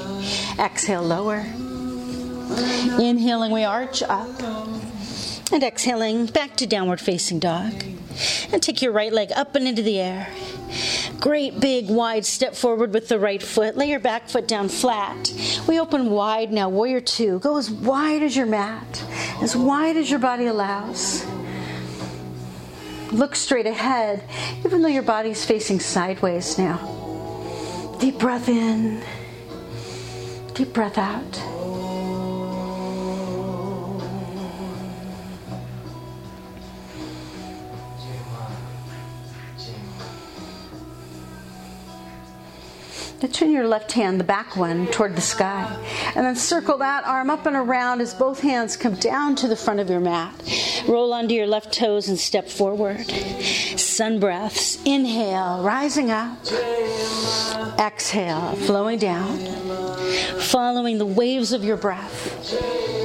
Exhale, 0.59 1.03
lower. 1.03 1.45
Inhaling, 2.99 3.51
we 3.51 3.63
arch 3.63 4.03
up. 4.03 4.41
And 5.51 5.63
exhaling, 5.63 6.27
back 6.27 6.55
to 6.57 6.67
downward 6.67 6.99
facing 6.99 7.39
dog. 7.39 7.71
And 8.51 8.61
take 8.61 8.81
your 8.81 8.91
right 8.91 9.11
leg 9.11 9.31
up 9.35 9.55
and 9.55 9.67
into 9.67 9.81
the 9.81 9.99
air. 9.99 10.27
Great 11.19 11.59
big 11.59 11.89
wide 11.89 12.25
step 12.25 12.55
forward 12.55 12.93
with 12.93 13.07
the 13.07 13.17
right 13.17 13.41
foot. 13.41 13.77
Lay 13.77 13.89
your 13.89 13.99
back 13.99 14.29
foot 14.29 14.47
down 14.47 14.67
flat. 14.67 15.31
We 15.67 15.79
open 15.79 16.09
wide 16.09 16.51
now, 16.51 16.69
warrior 16.69 17.01
two. 17.01 17.39
Go 17.39 17.57
as 17.57 17.71
wide 17.71 18.23
as 18.23 18.35
your 18.35 18.45
mat, 18.45 19.03
as 19.41 19.55
wide 19.55 19.95
as 19.95 20.09
your 20.09 20.19
body 20.19 20.47
allows. 20.47 21.25
Look 23.11 23.35
straight 23.35 23.67
ahead, 23.67 24.23
even 24.65 24.81
though 24.81 24.89
your 24.89 25.03
body's 25.03 25.45
facing 25.45 25.79
sideways 25.79 26.57
now. 26.57 27.95
Deep 27.99 28.17
breath 28.17 28.49
in, 28.49 29.01
deep 30.53 30.71
breath 30.71 30.99
out. 30.99 31.52
Now 43.23 43.29
turn 43.29 43.51
your 43.51 43.69
left 43.69 43.93
hand, 43.93 44.19
the 44.19 44.25
back 44.25 44.57
one, 44.57 44.85
toward 44.87 45.15
the 45.15 45.21
sky. 45.21 45.73
And 46.13 46.25
then 46.25 46.35
circle 46.35 46.77
that 46.79 47.05
arm 47.05 47.29
up 47.29 47.45
and 47.45 47.55
around 47.55 48.01
as 48.01 48.13
both 48.13 48.41
hands 48.41 48.75
come 48.75 48.95
down 48.95 49.35
to 49.37 49.47
the 49.47 49.55
front 49.55 49.79
of 49.79 49.89
your 49.89 50.01
mat. 50.01 50.33
Roll 50.89 51.13
onto 51.13 51.33
your 51.33 51.47
left 51.47 51.73
toes 51.73 52.09
and 52.09 52.19
step 52.19 52.49
forward. 52.49 53.09
Sun 53.79 54.19
breaths. 54.19 54.77
Inhale, 54.83 55.63
rising 55.63 56.11
up. 56.11 56.37
Exhale, 57.79 58.55
flowing 58.65 58.99
down. 58.99 59.39
Following 60.41 60.97
the 60.97 61.05
waves 61.05 61.53
of 61.53 61.63
your 61.63 61.77
breath. 61.77 63.02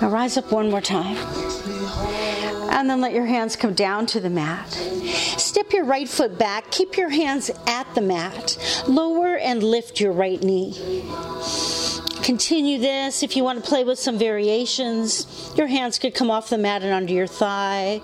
Now 0.00 0.10
rise 0.10 0.36
up 0.36 0.52
one 0.52 0.70
more 0.70 0.80
time. 0.80 1.16
And 2.70 2.88
then 2.88 3.00
let 3.00 3.12
your 3.12 3.26
hands 3.26 3.56
come 3.56 3.74
down 3.74 4.06
to 4.06 4.20
the 4.20 4.30
mat. 4.30 4.70
Step 4.70 5.72
your 5.72 5.84
right 5.84 6.08
foot 6.08 6.38
back. 6.38 6.70
Keep 6.70 6.96
your 6.96 7.08
hands 7.08 7.50
at 7.66 7.92
the 7.94 8.00
mat. 8.00 8.56
Lower 8.86 9.36
and 9.36 9.62
lift 9.62 10.00
your 10.00 10.12
right 10.12 10.40
knee. 10.42 11.02
Continue 12.22 12.78
this. 12.78 13.22
If 13.22 13.36
you 13.36 13.42
want 13.42 13.64
to 13.64 13.68
play 13.68 13.84
with 13.84 13.98
some 13.98 14.18
variations, 14.18 15.52
your 15.56 15.66
hands 15.66 15.98
could 15.98 16.14
come 16.14 16.30
off 16.30 16.50
the 16.50 16.58
mat 16.58 16.82
and 16.82 16.92
onto 16.92 17.14
your 17.14 17.26
thigh. 17.26 18.00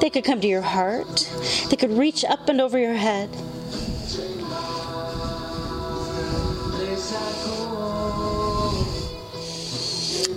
They 0.00 0.08
could 0.08 0.24
come 0.24 0.40
to 0.40 0.46
your 0.46 0.62
heart. 0.62 1.28
They 1.68 1.76
could 1.76 1.90
reach 1.90 2.24
up 2.24 2.48
and 2.48 2.60
over 2.60 2.78
your 2.78 2.94
head. 2.94 3.28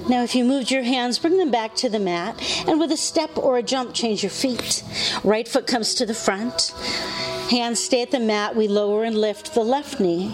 Now, 0.09 0.23
if 0.23 0.33
you 0.33 0.43
moved 0.43 0.71
your 0.71 0.81
hands, 0.81 1.19
bring 1.19 1.37
them 1.37 1.51
back 1.51 1.75
to 1.75 1.89
the 1.89 1.99
mat, 1.99 2.41
and 2.67 2.79
with 2.79 2.91
a 2.91 2.97
step 2.97 3.37
or 3.37 3.59
a 3.59 3.63
jump, 3.63 3.93
change 3.93 4.23
your 4.23 4.31
feet. 4.31 4.83
Right 5.23 5.47
foot 5.47 5.67
comes 5.67 5.93
to 5.95 6.05
the 6.07 6.15
front. 6.15 6.73
Hands 7.51 7.79
stay 7.79 8.01
at 8.01 8.09
the 8.09 8.19
mat. 8.19 8.55
We 8.55 8.67
lower 8.67 9.03
and 9.03 9.15
lift 9.15 9.53
the 9.53 9.63
left 9.63 9.99
knee. 9.99 10.33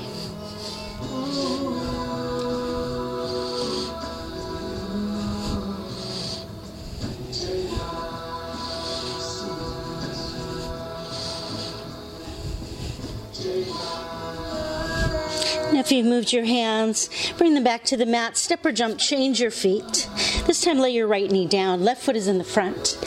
If 15.85 15.91
you've 15.91 16.07
moved 16.07 16.33
your 16.33 16.45
hands, 16.45 17.11
bring 17.37 17.53
them 17.53 17.63
back 17.63 17.83
to 17.83 17.95
the 17.95 18.07
mat. 18.07 18.37
Step 18.37 18.65
or 18.65 18.71
jump, 18.71 18.97
change 18.97 19.39
your 19.39 19.51
feet. 19.51 20.09
This 20.47 20.61
time, 20.61 20.79
lay 20.79 20.89
your 20.89 21.05
right 21.05 21.29
knee 21.29 21.45
down. 21.45 21.83
Left 21.83 22.01
foot 22.01 22.15
is 22.15 22.27
in 22.27 22.39
the 22.39 22.43
front. 22.43 22.97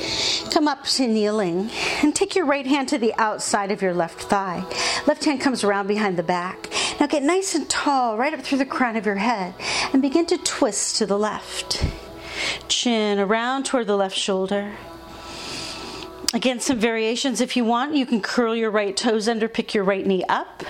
Come 0.52 0.68
up 0.68 0.84
to 0.84 1.08
kneeling 1.08 1.70
and 2.04 2.14
take 2.14 2.36
your 2.36 2.46
right 2.46 2.64
hand 2.64 2.88
to 2.90 2.98
the 2.98 3.12
outside 3.18 3.72
of 3.72 3.82
your 3.82 3.94
left 3.94 4.20
thigh. 4.22 4.64
Left 5.08 5.24
hand 5.24 5.40
comes 5.40 5.64
around 5.64 5.88
behind 5.88 6.16
the 6.16 6.22
back. 6.22 6.68
Now 7.00 7.08
get 7.08 7.24
nice 7.24 7.56
and 7.56 7.68
tall 7.68 8.16
right 8.16 8.32
up 8.32 8.42
through 8.42 8.58
the 8.58 8.64
crown 8.64 8.94
of 8.94 9.04
your 9.04 9.16
head 9.16 9.54
and 9.92 10.00
begin 10.00 10.26
to 10.26 10.38
twist 10.38 10.98
to 10.98 11.06
the 11.06 11.18
left. 11.18 11.84
Chin 12.68 13.18
around 13.18 13.66
toward 13.66 13.88
the 13.88 13.96
left 13.96 14.16
shoulder. 14.16 14.72
Again, 16.32 16.60
some 16.60 16.78
variations 16.78 17.40
if 17.40 17.56
you 17.56 17.64
want. 17.64 17.96
You 17.96 18.06
can 18.06 18.20
curl 18.20 18.54
your 18.54 18.70
right 18.70 18.96
toes 18.96 19.28
under, 19.28 19.48
pick 19.48 19.74
your 19.74 19.82
right 19.82 20.06
knee 20.06 20.22
up. 20.28 20.62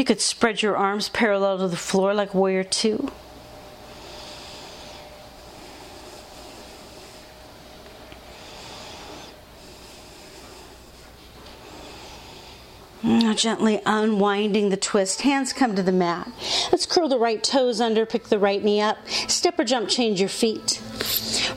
You 0.00 0.04
could 0.06 0.22
spread 0.22 0.62
your 0.62 0.78
arms 0.78 1.10
parallel 1.10 1.58
to 1.58 1.68
the 1.68 1.76
floor 1.76 2.14
like 2.14 2.32
warrior 2.32 2.64
two. 2.64 3.12
Now 13.10 13.34
gently 13.34 13.82
unwinding 13.84 14.68
the 14.68 14.76
twist. 14.76 15.22
Hands 15.22 15.52
come 15.52 15.74
to 15.74 15.82
the 15.82 15.90
mat. 15.90 16.30
Let's 16.70 16.86
curl 16.86 17.08
the 17.08 17.18
right 17.18 17.42
toes 17.42 17.80
under, 17.80 18.06
pick 18.06 18.28
the 18.28 18.38
right 18.38 18.62
knee 18.62 18.80
up. 18.80 18.98
Step 19.08 19.58
or 19.58 19.64
jump, 19.64 19.88
change 19.88 20.20
your 20.20 20.28
feet. 20.28 20.80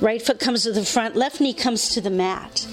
Right 0.01 0.19
foot 0.19 0.39
comes 0.39 0.63
to 0.63 0.71
the 0.71 0.83
front, 0.83 1.15
left 1.15 1.39
knee 1.39 1.53
comes 1.53 1.89
to 1.89 2.01
the 2.01 2.09
mat. 2.09 2.67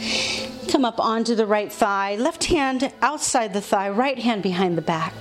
Come 0.69 0.87
up 0.87 0.99
onto 0.99 1.35
the 1.35 1.45
right 1.45 1.71
thigh, 1.71 2.17
left 2.17 2.45
hand 2.45 2.91
outside 3.03 3.53
the 3.53 3.61
thigh, 3.61 3.91
right 3.91 4.19
hand 4.19 4.43
behind 4.43 4.79
the 4.79 4.83
back. 4.83 5.13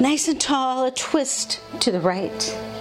Nice 0.00 0.28
and 0.28 0.40
tall, 0.40 0.84
a 0.84 0.92
twist 0.92 1.60
to 1.80 1.90
the 1.90 2.00
right. 2.00 2.77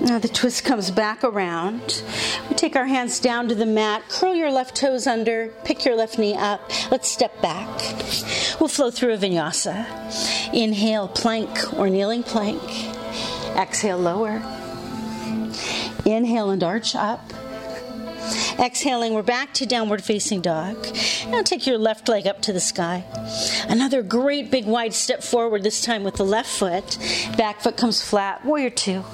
Now 0.00 0.18
the 0.18 0.28
twist 0.28 0.64
comes 0.64 0.90
back 0.90 1.24
around. 1.24 2.02
We 2.48 2.54
take 2.54 2.76
our 2.76 2.86
hands 2.86 3.20
down 3.20 3.48
to 3.48 3.54
the 3.54 3.66
mat, 3.66 4.02
curl 4.08 4.34
your 4.34 4.50
left 4.50 4.76
toes 4.76 5.06
under, 5.06 5.48
pick 5.64 5.84
your 5.84 5.96
left 5.96 6.18
knee 6.18 6.34
up. 6.34 6.60
Let's 6.90 7.08
step 7.08 7.42
back. 7.42 7.68
We'll 8.60 8.68
flow 8.68 8.90
through 8.90 9.14
a 9.14 9.18
vinyasa. 9.18 10.54
Inhale, 10.54 11.08
plank 11.08 11.74
or 11.78 11.90
kneeling 11.90 12.22
plank. 12.22 12.62
Exhale, 13.56 13.98
lower. 13.98 14.42
Inhale 16.04 16.50
and 16.50 16.62
arch 16.62 16.94
up. 16.94 17.32
Exhaling, 18.58 19.14
we're 19.14 19.22
back 19.22 19.54
to 19.54 19.66
downward 19.66 20.02
facing 20.02 20.40
dog. 20.40 20.76
Now 21.28 21.42
take 21.42 21.66
your 21.66 21.78
left 21.78 22.08
leg 22.08 22.26
up 22.26 22.42
to 22.42 22.52
the 22.52 22.60
sky. 22.60 23.04
Another 23.68 24.02
great 24.02 24.50
big 24.50 24.66
wide 24.66 24.94
step 24.94 25.22
forward, 25.22 25.62
this 25.62 25.82
time 25.82 26.02
with 26.02 26.14
the 26.14 26.24
left 26.24 26.50
foot. 26.50 26.98
Back 27.36 27.60
foot 27.60 27.76
comes 27.76 28.02
flat. 28.02 28.44
Warrior 28.44 28.70
two. 28.70 29.04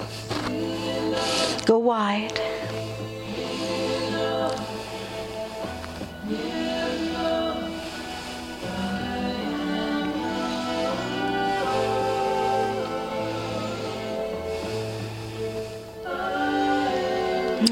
Go 1.65 1.79
wide. 1.79 2.39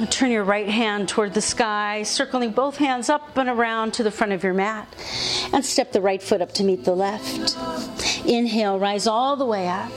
Turn 0.09 0.31
your 0.31 0.43
right 0.43 0.67
hand 0.67 1.07
toward 1.07 1.33
the 1.33 1.41
sky, 1.41 2.01
circling 2.03 2.51
both 2.51 2.77
hands 2.77 3.09
up 3.09 3.37
and 3.37 3.47
around 3.47 3.93
to 3.95 4.03
the 4.03 4.11
front 4.11 4.33
of 4.33 4.43
your 4.43 4.53
mat. 4.53 4.87
And 5.53 5.63
step 5.63 5.91
the 5.91 6.01
right 6.01 6.21
foot 6.21 6.41
up 6.41 6.51
to 6.53 6.63
meet 6.63 6.83
the 6.83 6.95
left. 6.95 7.55
Inhale, 8.25 8.79
rise 8.79 9.05
all 9.05 9.35
the 9.35 9.45
way 9.45 9.67
up. 9.67 9.91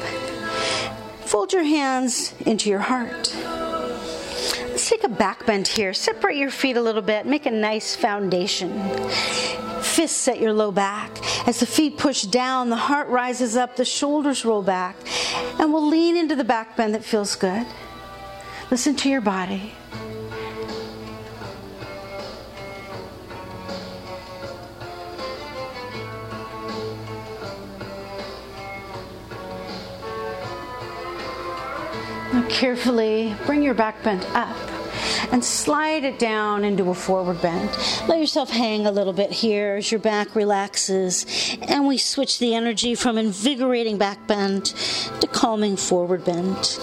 Fold 1.25 1.53
your 1.53 1.65
hands 1.65 2.35
into 2.45 2.69
your 2.69 2.81
heart. 2.81 3.35
Let's 4.87 5.03
take 5.03 5.11
a 5.11 5.17
back 5.17 5.45
bend 5.47 5.67
here. 5.67 5.93
Separate 5.93 6.37
your 6.37 6.53
feet 6.53 6.77
a 6.77 6.81
little 6.81 7.03
bit. 7.03 7.27
Make 7.27 7.45
a 7.47 7.51
nice 7.51 7.97
foundation. 7.97 8.71
Fists 9.83 10.29
at 10.29 10.41
your 10.41 10.53
low 10.53 10.71
back. 10.71 11.11
As 11.49 11.59
the 11.59 11.67
feet 11.67 11.99
push 11.99 12.23
down, 12.23 12.71
the 12.71 12.77
heart 12.77 13.09
rises 13.09 13.57
up, 13.57 13.75
the 13.75 13.85
shoulders 13.85 14.45
roll 14.45 14.63
back, 14.63 14.95
and 15.59 15.73
we'll 15.73 15.89
lean 15.89 16.17
into 16.17 16.37
the 16.37 16.45
back 16.45 16.77
bend 16.77 16.95
that 16.95 17.03
feels 17.03 17.35
good. 17.35 17.67
Listen 18.71 18.95
to 18.95 19.09
your 19.09 19.21
body. 19.21 19.73
Carefully 32.49 33.35
bring 33.47 33.65
your 33.65 33.75
back 33.75 34.01
bend 34.05 34.25
up 34.27 34.76
and 35.33 35.45
slide 35.45 36.05
it 36.05 36.19
down 36.19 36.65
into 36.65 36.91
a 36.91 36.95
forward 36.95 37.41
bend. 37.43 37.71
Let 38.09 38.19
yourself 38.19 38.51
hang 38.51 38.87
a 38.87 38.91
little 38.91 39.13
bit 39.13 39.31
here 39.31 39.77
as 39.77 39.91
your 39.91 40.01
back 40.01 40.35
relaxes, 40.35 41.27
and 41.63 41.87
we 41.87 41.99
switch 41.99 42.39
the 42.39 42.55
energy 42.55 42.95
from 42.95 43.19
invigorating 43.19 43.99
back 43.99 44.27
bend 44.27 44.67
to 45.21 45.27
calming 45.27 45.77
forward 45.77 46.25
bend. 46.25 46.79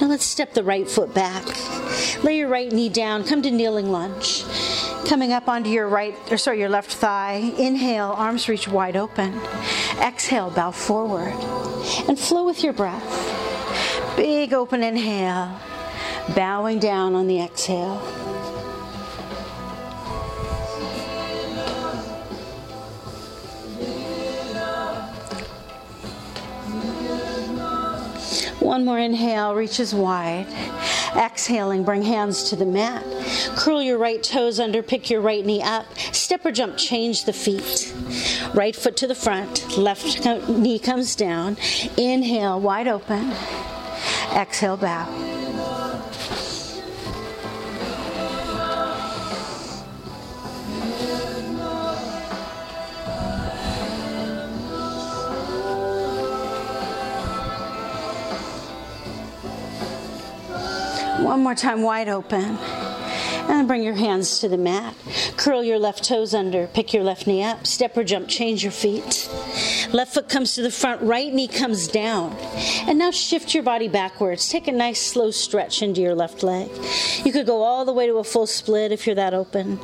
Now 0.00 0.06
let's 0.06 0.24
step 0.24 0.54
the 0.54 0.62
right 0.62 0.88
foot 0.88 1.12
back. 1.12 1.44
Lay 2.22 2.38
your 2.38 2.48
right 2.48 2.70
knee 2.70 2.88
down. 2.88 3.24
Come 3.24 3.42
to 3.42 3.50
kneeling 3.50 3.90
lunge. 3.90 4.44
Coming 5.08 5.32
up 5.32 5.48
onto 5.48 5.70
your 5.70 5.88
right, 5.88 6.14
or 6.30 6.36
sorry, 6.36 6.60
your 6.60 6.68
left 6.68 6.92
thigh. 6.92 7.54
Inhale, 7.56 8.12
arms 8.14 8.46
reach 8.46 8.68
wide 8.68 8.94
open. 8.94 9.40
Exhale, 10.02 10.50
bow 10.50 10.70
forward. 10.70 11.32
And 12.06 12.18
flow 12.18 12.44
with 12.44 12.62
your 12.62 12.74
breath. 12.74 14.14
Big 14.18 14.52
open 14.52 14.82
inhale. 14.82 15.58
Bowing 16.36 16.78
down 16.78 17.14
on 17.14 17.26
the 17.26 17.40
exhale. 17.40 17.96
One 28.60 28.84
more 28.84 28.98
inhale, 28.98 29.54
reaches 29.54 29.94
wide. 29.94 30.46
Exhaling, 31.16 31.84
bring 31.84 32.02
hands 32.02 32.50
to 32.50 32.56
the 32.56 32.66
mat. 32.66 33.04
Curl 33.56 33.82
your 33.82 33.98
right 33.98 34.22
toes 34.22 34.60
under, 34.60 34.82
pick 34.82 35.10
your 35.10 35.20
right 35.20 35.44
knee 35.44 35.62
up. 35.62 35.86
Step 36.12 36.44
or 36.44 36.52
jump, 36.52 36.76
change 36.76 37.24
the 37.24 37.32
feet. 37.32 37.94
Right 38.54 38.74
foot 38.74 38.96
to 38.98 39.06
the 39.06 39.14
front, 39.14 39.76
left 39.76 40.26
knee 40.48 40.78
comes 40.78 41.16
down. 41.16 41.56
Inhale, 41.96 42.60
wide 42.60 42.88
open. 42.88 43.32
Exhale, 44.34 44.76
bow. 44.76 45.77
One 61.18 61.42
more 61.42 61.54
time, 61.54 61.82
wide 61.82 62.08
open. 62.08 62.56
And 63.48 63.66
bring 63.66 63.82
your 63.82 63.94
hands 63.94 64.38
to 64.40 64.48
the 64.48 64.56
mat. 64.56 64.94
Curl 65.36 65.64
your 65.64 65.78
left 65.78 66.04
toes 66.04 66.32
under. 66.32 66.66
Pick 66.68 66.92
your 66.92 67.02
left 67.02 67.26
knee 67.26 67.42
up. 67.42 67.66
Step 67.66 67.96
or 67.96 68.04
jump. 68.04 68.28
Change 68.28 68.62
your 68.62 68.70
feet. 68.70 69.28
Left 69.92 70.14
foot 70.14 70.28
comes 70.28 70.54
to 70.54 70.62
the 70.62 70.70
front. 70.70 71.02
Right 71.02 71.32
knee 71.32 71.48
comes 71.48 71.88
down. 71.88 72.36
And 72.86 72.98
now 72.98 73.10
shift 73.10 73.54
your 73.54 73.62
body 73.62 73.88
backwards. 73.88 74.48
Take 74.48 74.68
a 74.68 74.72
nice 74.72 75.00
slow 75.00 75.30
stretch 75.30 75.82
into 75.82 76.00
your 76.00 76.14
left 76.14 76.42
leg. 76.42 76.70
You 77.24 77.32
could 77.32 77.46
go 77.46 77.62
all 77.62 77.84
the 77.84 77.92
way 77.92 78.06
to 78.06 78.16
a 78.18 78.24
full 78.24 78.46
split 78.46 78.92
if 78.92 79.06
you're 79.06 79.16
that 79.16 79.34
open. 79.34 79.78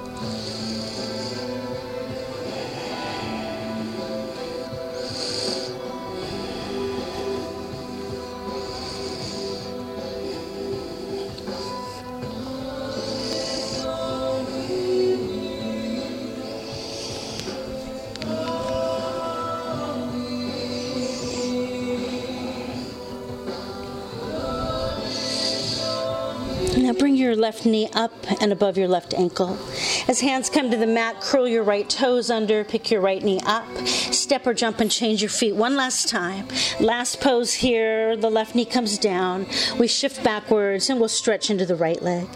Your 27.34 27.42
left 27.42 27.66
knee 27.66 27.88
up 27.94 28.12
and 28.40 28.52
above 28.52 28.78
your 28.78 28.86
left 28.86 29.12
ankle. 29.12 29.58
As 30.06 30.20
hands 30.20 30.48
come 30.48 30.70
to 30.70 30.76
the 30.76 30.86
mat, 30.86 31.20
curl 31.20 31.48
your 31.48 31.64
right 31.64 31.90
toes 31.90 32.30
under, 32.30 32.62
pick 32.62 32.92
your 32.92 33.00
right 33.00 33.20
knee 33.20 33.40
up, 33.44 33.66
step 33.88 34.46
or 34.46 34.54
jump 34.54 34.78
and 34.78 34.88
change 34.88 35.20
your 35.20 35.30
feet 35.30 35.56
one 35.56 35.74
last 35.74 36.08
time. 36.08 36.46
Last 36.78 37.20
pose 37.20 37.52
here, 37.52 38.16
the 38.16 38.30
left 38.30 38.54
knee 38.54 38.64
comes 38.64 38.98
down. 38.98 39.46
We 39.80 39.88
shift 39.88 40.22
backwards 40.22 40.88
and 40.88 41.00
we'll 41.00 41.08
stretch 41.08 41.50
into 41.50 41.66
the 41.66 41.74
right 41.74 42.00
leg. 42.00 42.28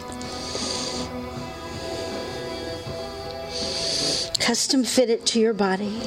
Custom 4.41 4.83
fit 4.83 5.11
it 5.11 5.27
to 5.27 5.39
your 5.39 5.53
body. 5.53 6.01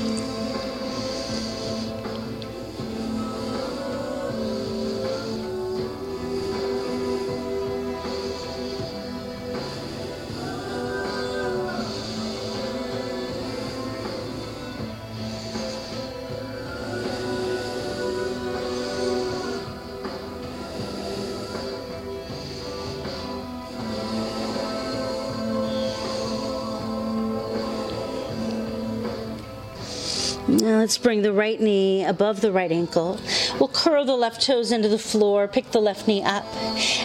Let's 30.82 30.98
bring 30.98 31.22
the 31.22 31.32
right 31.32 31.62
knee 31.62 32.04
above 32.04 32.42
the 32.42 32.52
right 32.52 32.72
ankle. 32.72 33.20
We'll 33.60 33.70
curl 33.70 34.04
the 34.04 34.16
left 34.16 34.42
toes 34.42 34.72
into 34.72 34.90
the 34.90 34.98
floor, 34.98 35.48
pick 35.48 35.70
the 35.70 35.80
left 35.80 36.08
knee 36.08 36.24
up. 36.24 36.44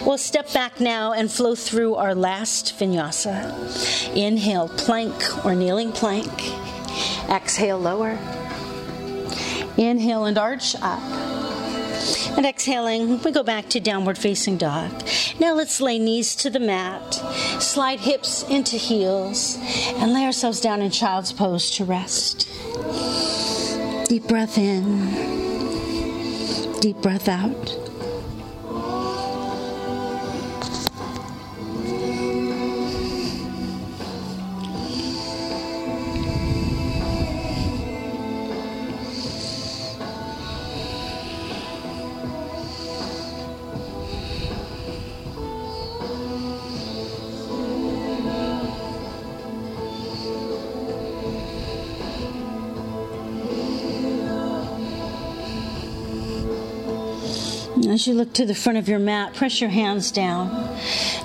We'll 0.03 0.17
step 0.17 0.51
back 0.51 0.79
now 0.79 1.13
and 1.13 1.31
flow 1.31 1.53
through 1.53 1.93
our 1.93 2.15
last 2.15 2.79
vinyasa. 2.79 4.15
Inhale, 4.15 4.67
plank 4.69 5.45
or 5.45 5.53
kneeling 5.53 5.91
plank. 5.91 6.27
Exhale, 7.29 7.77
lower. 7.77 8.17
Inhale 9.77 10.25
and 10.25 10.39
arch 10.39 10.75
up. 10.81 11.03
And 12.35 12.47
exhaling, 12.47 13.21
we 13.21 13.31
go 13.31 13.43
back 13.43 13.69
to 13.69 13.79
downward 13.79 14.17
facing 14.17 14.57
dog. 14.57 14.89
Now 15.39 15.53
let's 15.53 15.79
lay 15.79 15.99
knees 15.99 16.35
to 16.37 16.49
the 16.49 16.59
mat, 16.59 17.13
slide 17.61 17.99
hips 17.99 18.41
into 18.49 18.75
heels, 18.75 19.59
and 19.97 20.13
lay 20.13 20.23
ourselves 20.23 20.61
down 20.61 20.81
in 20.81 20.89
child's 20.89 21.31
pose 21.31 21.69
to 21.71 21.85
rest. 21.85 22.47
Deep 24.07 24.25
breath 24.27 24.57
in, 24.57 25.09
deep 26.79 26.95
breath 27.01 27.27
out. 27.27 27.86
You 58.07 58.13
look 58.13 58.33
to 58.33 58.45
the 58.45 58.55
front 58.55 58.77
of 58.77 58.87
your 58.87 58.99
mat, 58.99 59.33
press 59.33 59.59
your 59.59 59.69
hands 59.69 60.11
down. 60.11 60.49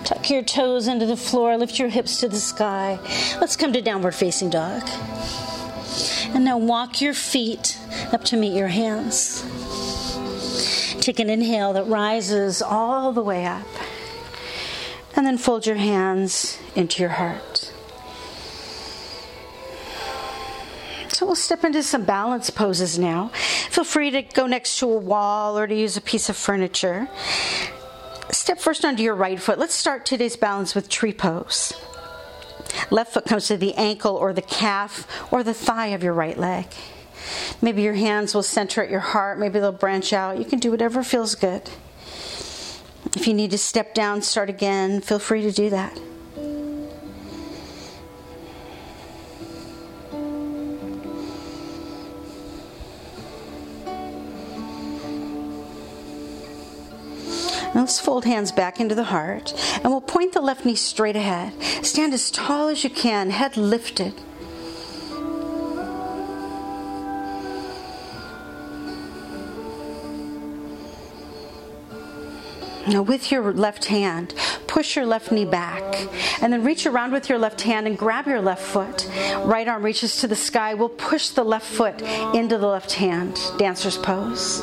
Tuck 0.04 0.28
your 0.30 0.42
toes 0.42 0.88
into 0.88 1.06
the 1.06 1.16
floor, 1.16 1.56
lift 1.56 1.78
your 1.78 1.88
hips 1.88 2.20
to 2.20 2.28
the 2.28 2.40
sky. 2.40 2.98
Let's 3.40 3.56
come 3.56 3.72
to 3.72 3.82
downward 3.82 4.14
facing 4.14 4.50
dog. 4.50 4.82
And 6.34 6.44
now 6.44 6.58
walk 6.58 7.00
your 7.00 7.14
feet 7.14 7.78
up 8.12 8.24
to 8.24 8.36
meet 8.36 8.56
your 8.56 8.68
hands. 8.68 9.42
Take 11.00 11.18
an 11.18 11.30
inhale 11.30 11.72
that 11.74 11.86
rises 11.86 12.62
all 12.62 13.12
the 13.12 13.22
way 13.22 13.44
up. 13.44 13.66
And 15.14 15.26
then 15.26 15.36
fold 15.36 15.66
your 15.66 15.76
hands 15.76 16.58
into 16.74 17.02
your 17.02 17.10
heart. 17.10 17.51
So 21.22 21.26
we'll 21.26 21.36
step 21.36 21.62
into 21.62 21.84
some 21.84 22.02
balance 22.02 22.50
poses 22.50 22.98
now. 22.98 23.28
Feel 23.70 23.84
free 23.84 24.10
to 24.10 24.22
go 24.22 24.48
next 24.48 24.80
to 24.80 24.90
a 24.90 24.98
wall 24.98 25.56
or 25.56 25.68
to 25.68 25.74
use 25.74 25.96
a 25.96 26.00
piece 26.00 26.28
of 26.28 26.36
furniture. 26.36 27.08
Step 28.32 28.58
first 28.58 28.84
onto 28.84 29.04
your 29.04 29.14
right 29.14 29.38
foot. 29.38 29.56
Let's 29.56 29.72
start 29.72 30.04
today's 30.04 30.36
balance 30.36 30.74
with 30.74 30.88
tree 30.88 31.12
pose. 31.12 31.74
Left 32.90 33.12
foot 33.12 33.24
comes 33.24 33.46
to 33.46 33.56
the 33.56 33.72
ankle 33.74 34.16
or 34.16 34.32
the 34.32 34.42
calf 34.42 35.06
or 35.30 35.44
the 35.44 35.54
thigh 35.54 35.94
of 35.94 36.02
your 36.02 36.12
right 36.12 36.36
leg. 36.36 36.66
Maybe 37.62 37.82
your 37.82 37.94
hands 37.94 38.34
will 38.34 38.42
center 38.42 38.82
at 38.82 38.90
your 38.90 38.98
heart, 38.98 39.38
maybe 39.38 39.60
they'll 39.60 39.70
branch 39.70 40.12
out. 40.12 40.38
You 40.38 40.44
can 40.44 40.58
do 40.58 40.72
whatever 40.72 41.04
feels 41.04 41.36
good. 41.36 41.70
If 43.14 43.28
you 43.28 43.34
need 43.34 43.52
to 43.52 43.58
step 43.58 43.94
down, 43.94 44.22
start 44.22 44.50
again, 44.50 45.00
feel 45.00 45.20
free 45.20 45.42
to 45.42 45.52
do 45.52 45.70
that. 45.70 45.96
Now 57.74 57.80
let's 57.80 57.98
fold 57.98 58.24
hands 58.24 58.52
back 58.52 58.80
into 58.80 58.94
the 58.94 59.04
heart 59.04 59.54
and 59.76 59.86
we'll 59.86 60.00
point 60.00 60.32
the 60.32 60.40
left 60.40 60.64
knee 60.64 60.74
straight 60.74 61.16
ahead. 61.16 61.52
Stand 61.84 62.12
as 62.12 62.30
tall 62.30 62.68
as 62.68 62.84
you 62.84 62.90
can, 62.90 63.30
head 63.30 63.56
lifted. 63.56 64.14
Now, 72.88 73.02
with 73.02 73.30
your 73.30 73.52
left 73.52 73.84
hand, 73.86 74.34
push 74.66 74.96
your 74.96 75.06
left 75.06 75.30
knee 75.30 75.44
back. 75.44 75.82
And 76.42 76.52
then 76.52 76.64
reach 76.64 76.84
around 76.84 77.12
with 77.12 77.28
your 77.28 77.38
left 77.38 77.60
hand 77.62 77.86
and 77.86 77.96
grab 77.96 78.26
your 78.26 78.40
left 78.40 78.62
foot. 78.62 79.08
Right 79.44 79.68
arm 79.68 79.84
reaches 79.84 80.16
to 80.18 80.28
the 80.28 80.36
sky. 80.36 80.74
We'll 80.74 80.88
push 80.88 81.28
the 81.28 81.44
left 81.44 81.66
foot 81.66 82.02
into 82.34 82.58
the 82.58 82.66
left 82.66 82.92
hand. 82.92 83.38
Dancer's 83.56 83.96
pose. 83.96 84.62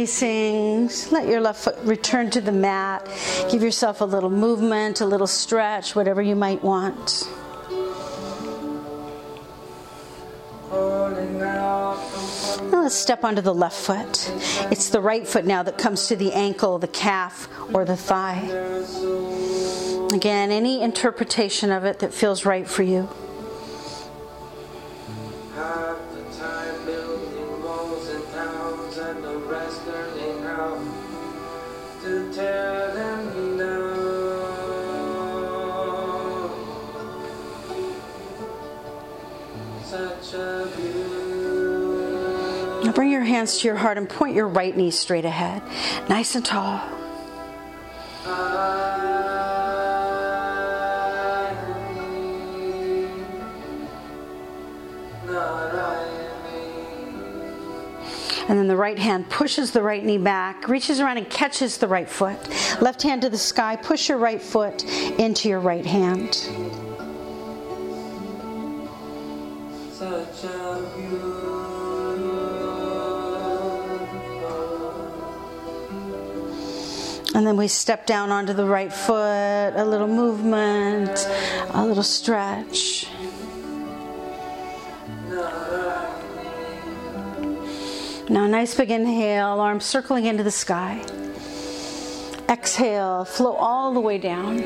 Releasing, 0.00 0.88
let 1.10 1.28
your 1.28 1.42
left 1.42 1.62
foot 1.62 1.76
return 1.82 2.30
to 2.30 2.40
the 2.40 2.52
mat. 2.52 3.06
Give 3.50 3.62
yourself 3.62 4.00
a 4.00 4.06
little 4.06 4.30
movement, 4.30 5.02
a 5.02 5.04
little 5.04 5.26
stretch, 5.26 5.94
whatever 5.94 6.22
you 6.22 6.34
might 6.34 6.64
want. 6.64 7.28
Now 10.70 12.00
let's 12.72 12.94
step 12.94 13.24
onto 13.24 13.42
the 13.42 13.52
left 13.52 13.76
foot. 13.76 14.32
It's 14.72 14.88
the 14.88 15.02
right 15.02 15.28
foot 15.28 15.44
now 15.44 15.62
that 15.64 15.76
comes 15.76 16.06
to 16.06 16.16
the 16.16 16.32
ankle, 16.32 16.78
the 16.78 16.88
calf, 16.88 17.46
or 17.74 17.84
the 17.84 17.94
thigh. 17.94 18.40
Again, 20.14 20.50
any 20.50 20.80
interpretation 20.80 21.70
of 21.70 21.84
it 21.84 21.98
that 21.98 22.14
feels 22.14 22.46
right 22.46 22.66
for 22.66 22.82
you. 22.82 23.06
Bring 43.00 43.12
your 43.12 43.22
hands 43.22 43.56
to 43.56 43.66
your 43.66 43.76
heart 43.76 43.96
and 43.96 44.06
point 44.06 44.36
your 44.36 44.46
right 44.46 44.76
knee 44.76 44.90
straight 44.90 45.24
ahead, 45.24 45.62
nice 46.10 46.34
and 46.34 46.44
tall. 46.44 46.78
And 58.46 58.58
then 58.58 58.68
the 58.68 58.76
right 58.76 58.98
hand 58.98 59.30
pushes 59.30 59.70
the 59.70 59.80
right 59.80 60.04
knee 60.04 60.18
back, 60.18 60.68
reaches 60.68 61.00
around 61.00 61.16
and 61.16 61.30
catches 61.30 61.78
the 61.78 61.88
right 61.88 62.06
foot. 62.06 62.36
Left 62.82 63.00
hand 63.00 63.22
to 63.22 63.30
the 63.30 63.38
sky, 63.38 63.76
push 63.76 64.10
your 64.10 64.18
right 64.18 64.42
foot 64.42 64.84
into 65.18 65.48
your 65.48 65.60
right 65.60 65.86
hand. 65.86 66.36
And 77.40 77.46
then 77.46 77.56
we 77.56 77.68
step 77.68 78.04
down 78.04 78.30
onto 78.30 78.52
the 78.52 78.66
right 78.66 78.92
foot, 78.92 79.72
a 79.74 79.82
little 79.82 80.06
movement, 80.06 81.26
a 81.70 81.86
little 81.86 82.02
stretch. 82.02 83.06
Now, 88.28 88.46
nice 88.46 88.74
big 88.74 88.90
inhale, 88.90 89.58
arms 89.58 89.86
circling 89.86 90.26
into 90.26 90.42
the 90.42 90.50
sky. 90.50 91.02
Exhale, 92.46 93.24
flow 93.24 93.54
all 93.54 93.94
the 93.94 94.00
way 94.00 94.18
down. 94.18 94.58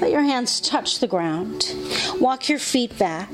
Let 0.00 0.10
your 0.10 0.22
hands 0.22 0.62
touch 0.62 1.00
the 1.00 1.06
ground. 1.06 1.70
Walk 2.18 2.48
your 2.48 2.58
feet 2.58 2.98
back. 2.98 3.30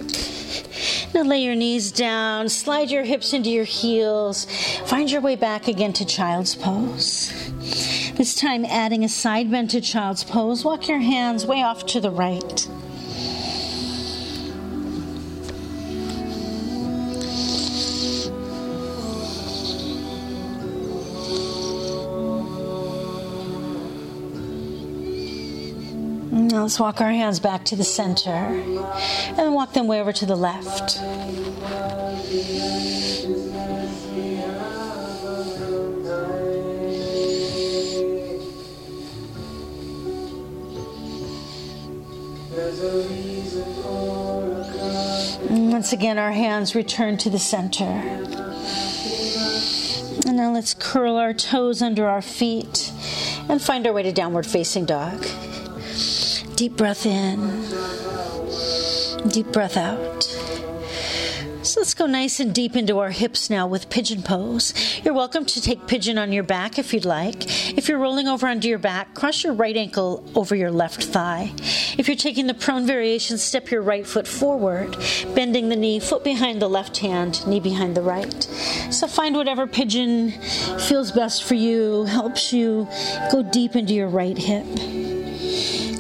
Now 1.15 1.23
lay 1.23 1.45
your 1.45 1.55
knees 1.55 1.93
down, 1.93 2.49
slide 2.49 2.91
your 2.91 3.05
hips 3.05 3.33
into 3.33 3.49
your 3.49 3.63
heels. 3.63 4.47
Find 4.87 5.09
your 5.09 5.21
way 5.21 5.37
back 5.37 5.69
again 5.69 5.93
to 5.93 6.05
child's 6.05 6.57
pose. 6.57 7.50
This 8.21 8.35
time, 8.35 8.67
adding 8.67 9.03
a 9.03 9.09
side 9.09 9.51
bend 9.51 9.71
to 9.71 9.81
child's 9.81 10.25
pose. 10.25 10.63
Walk 10.63 10.89
your 10.89 10.99
hands 10.99 11.47
way 11.47 11.63
off 11.63 11.87
to 11.87 12.01
the 12.03 12.11
right. 12.11 12.69
Now 26.31 26.65
let's 26.65 26.79
walk 26.79 27.01
our 27.01 27.09
hands 27.09 27.41
back 27.41 27.65
to 27.65 27.75
the 27.75 27.85
center 27.85 28.29
and 28.29 29.55
walk 29.55 29.73
them 29.73 29.87
way 29.87 29.99
over 29.99 30.13
to 30.13 30.27
the 30.27 30.37
left. 30.37 30.99
Once 45.51 45.93
again, 45.93 46.19
our 46.19 46.31
hands 46.33 46.75
return 46.75 47.17
to 47.19 47.31
the 47.31 47.39
center. 47.39 47.85
And 50.27 50.37
now 50.37 50.53
let's 50.53 50.75
curl 50.75 51.17
our 51.17 51.35
toes 51.35 51.83
under 51.83 52.07
our 52.07 52.23
feet 52.23 52.93
and 53.49 53.61
find 53.61 53.87
our 53.87 53.93
way 53.93 54.05
to 54.05 54.13
downward 54.13 54.47
facing 54.47 54.85
dog. 54.85 55.27
Deep 56.55 56.77
breath 56.77 57.07
in, 57.07 57.39
deep 59.31 59.47
breath 59.53 59.77
out. 59.77 60.70
So 61.63 61.81
let's 61.81 61.93
go 61.93 62.07
nice 62.07 62.41
and 62.41 62.55
deep 62.55 62.75
into 62.75 63.01
our 63.01 63.11
hips 63.11 63.51
now 63.51 63.67
with 63.67 63.91
pigeon 63.91 64.23
pose. 64.23 64.73
You're 65.05 65.13
welcome 65.13 65.45
to 65.45 65.61
take 65.61 65.87
pigeon 65.87 66.17
on 66.17 66.33
your 66.33 66.43
back 66.43 66.79
if 66.79 66.95
you'd 66.95 67.05
like. 67.05 67.77
If 67.77 67.87
you're 67.87 67.99
rolling 67.99 68.29
over 68.29 68.47
onto 68.49 68.67
your 68.67 68.79
back, 68.79 69.13
cross 69.15 69.45
your 69.45 69.53
right 69.53 69.77
ankle 69.77 70.25
over 70.35 70.57
your 70.57 70.71
left 70.71 71.05
thigh. 71.05 71.53
If 71.99 72.09
you're 72.09 72.17
taking 72.17 72.47
the 72.47 72.55
prone 72.55 72.87
variation, 72.87 73.37
step 73.37 73.71
your 73.71 73.83
right 73.83 74.07
foot 74.07 74.27
forward, 74.27 74.97
bending 75.35 75.69
the 75.69 75.77
knee, 75.77 76.01
foot 76.01 76.25
behind 76.25 76.63
the 76.63 76.69
left 76.69 76.97
hand, 76.97 77.47
knee 77.47 77.61
behind 77.61 77.95
the 77.95 78.03
right. 78.03 78.43
So 78.91 79.07
find 79.07 79.37
whatever 79.37 79.67
pigeon 79.67 80.31
feels 80.31 81.13
best 81.13 81.45
for 81.45 81.57
you, 81.57 82.05
helps 82.05 82.55
you 82.55 82.89
go 83.31 83.43
deep 83.43 83.77
into 83.77 83.93
your 83.93 84.09
right 84.09 84.39
hip. 84.39 84.65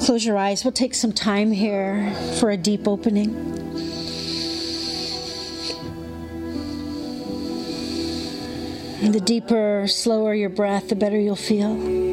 Close 0.06 0.24
your 0.24 0.38
eyes. 0.38 0.64
We'll 0.64 0.72
take 0.72 0.94
some 0.94 1.12
time 1.12 1.52
here 1.52 2.14
for 2.38 2.50
a 2.50 2.56
deep 2.56 2.88
opening. 2.88 3.69
The 9.00 9.18
deeper, 9.18 9.86
slower 9.88 10.34
your 10.34 10.50
breath, 10.50 10.90
the 10.90 10.94
better 10.94 11.18
you'll 11.18 11.34
feel. 11.34 12.09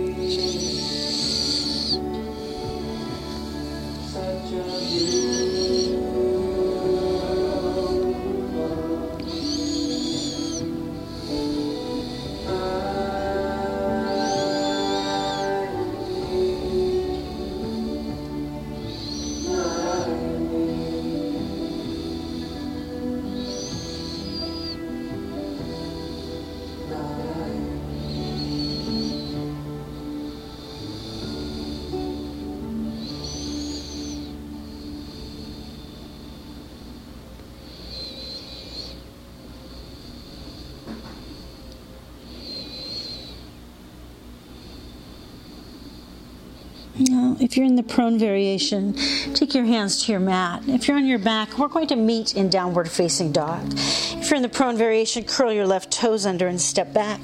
Prone 47.87 48.19
variation, 48.19 48.93
take 49.33 49.53
your 49.53 49.65
hands 49.65 50.05
to 50.05 50.11
your 50.11 50.21
mat. 50.21 50.63
If 50.67 50.87
you're 50.87 50.97
on 50.97 51.05
your 51.05 51.19
back, 51.19 51.57
we're 51.57 51.67
going 51.67 51.87
to 51.87 51.95
meet 51.95 52.35
in 52.35 52.49
downward 52.49 52.89
facing 52.89 53.31
dog. 53.31 53.63
If 53.75 54.29
you're 54.29 54.37
in 54.37 54.43
the 54.43 54.49
prone 54.49 54.77
variation, 54.77 55.23
curl 55.23 55.51
your 55.51 55.65
left 55.65 55.91
toes 55.91 56.25
under 56.25 56.47
and 56.47 56.59
step 56.59 56.93
back. 56.93 57.21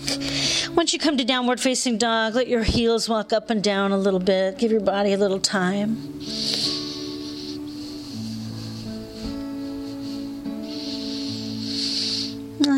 Once 0.76 0.94
you 0.94 1.00
come 1.00 1.18
to 1.18 1.24
downward 1.24 1.60
facing 1.60 1.98
dog, 1.98 2.36
let 2.36 2.48
your 2.48 2.64
heels 2.64 3.08
walk 3.08 3.34
up 3.34 3.50
and 3.50 3.64
down 3.64 3.92
a 3.92 3.98
little 3.98 4.20
bit. 4.20 4.58
Give 4.58 4.72
your 4.72 4.82
body 4.82 5.14
a 5.14 5.18
little 5.18 5.40
time. 5.40 6.22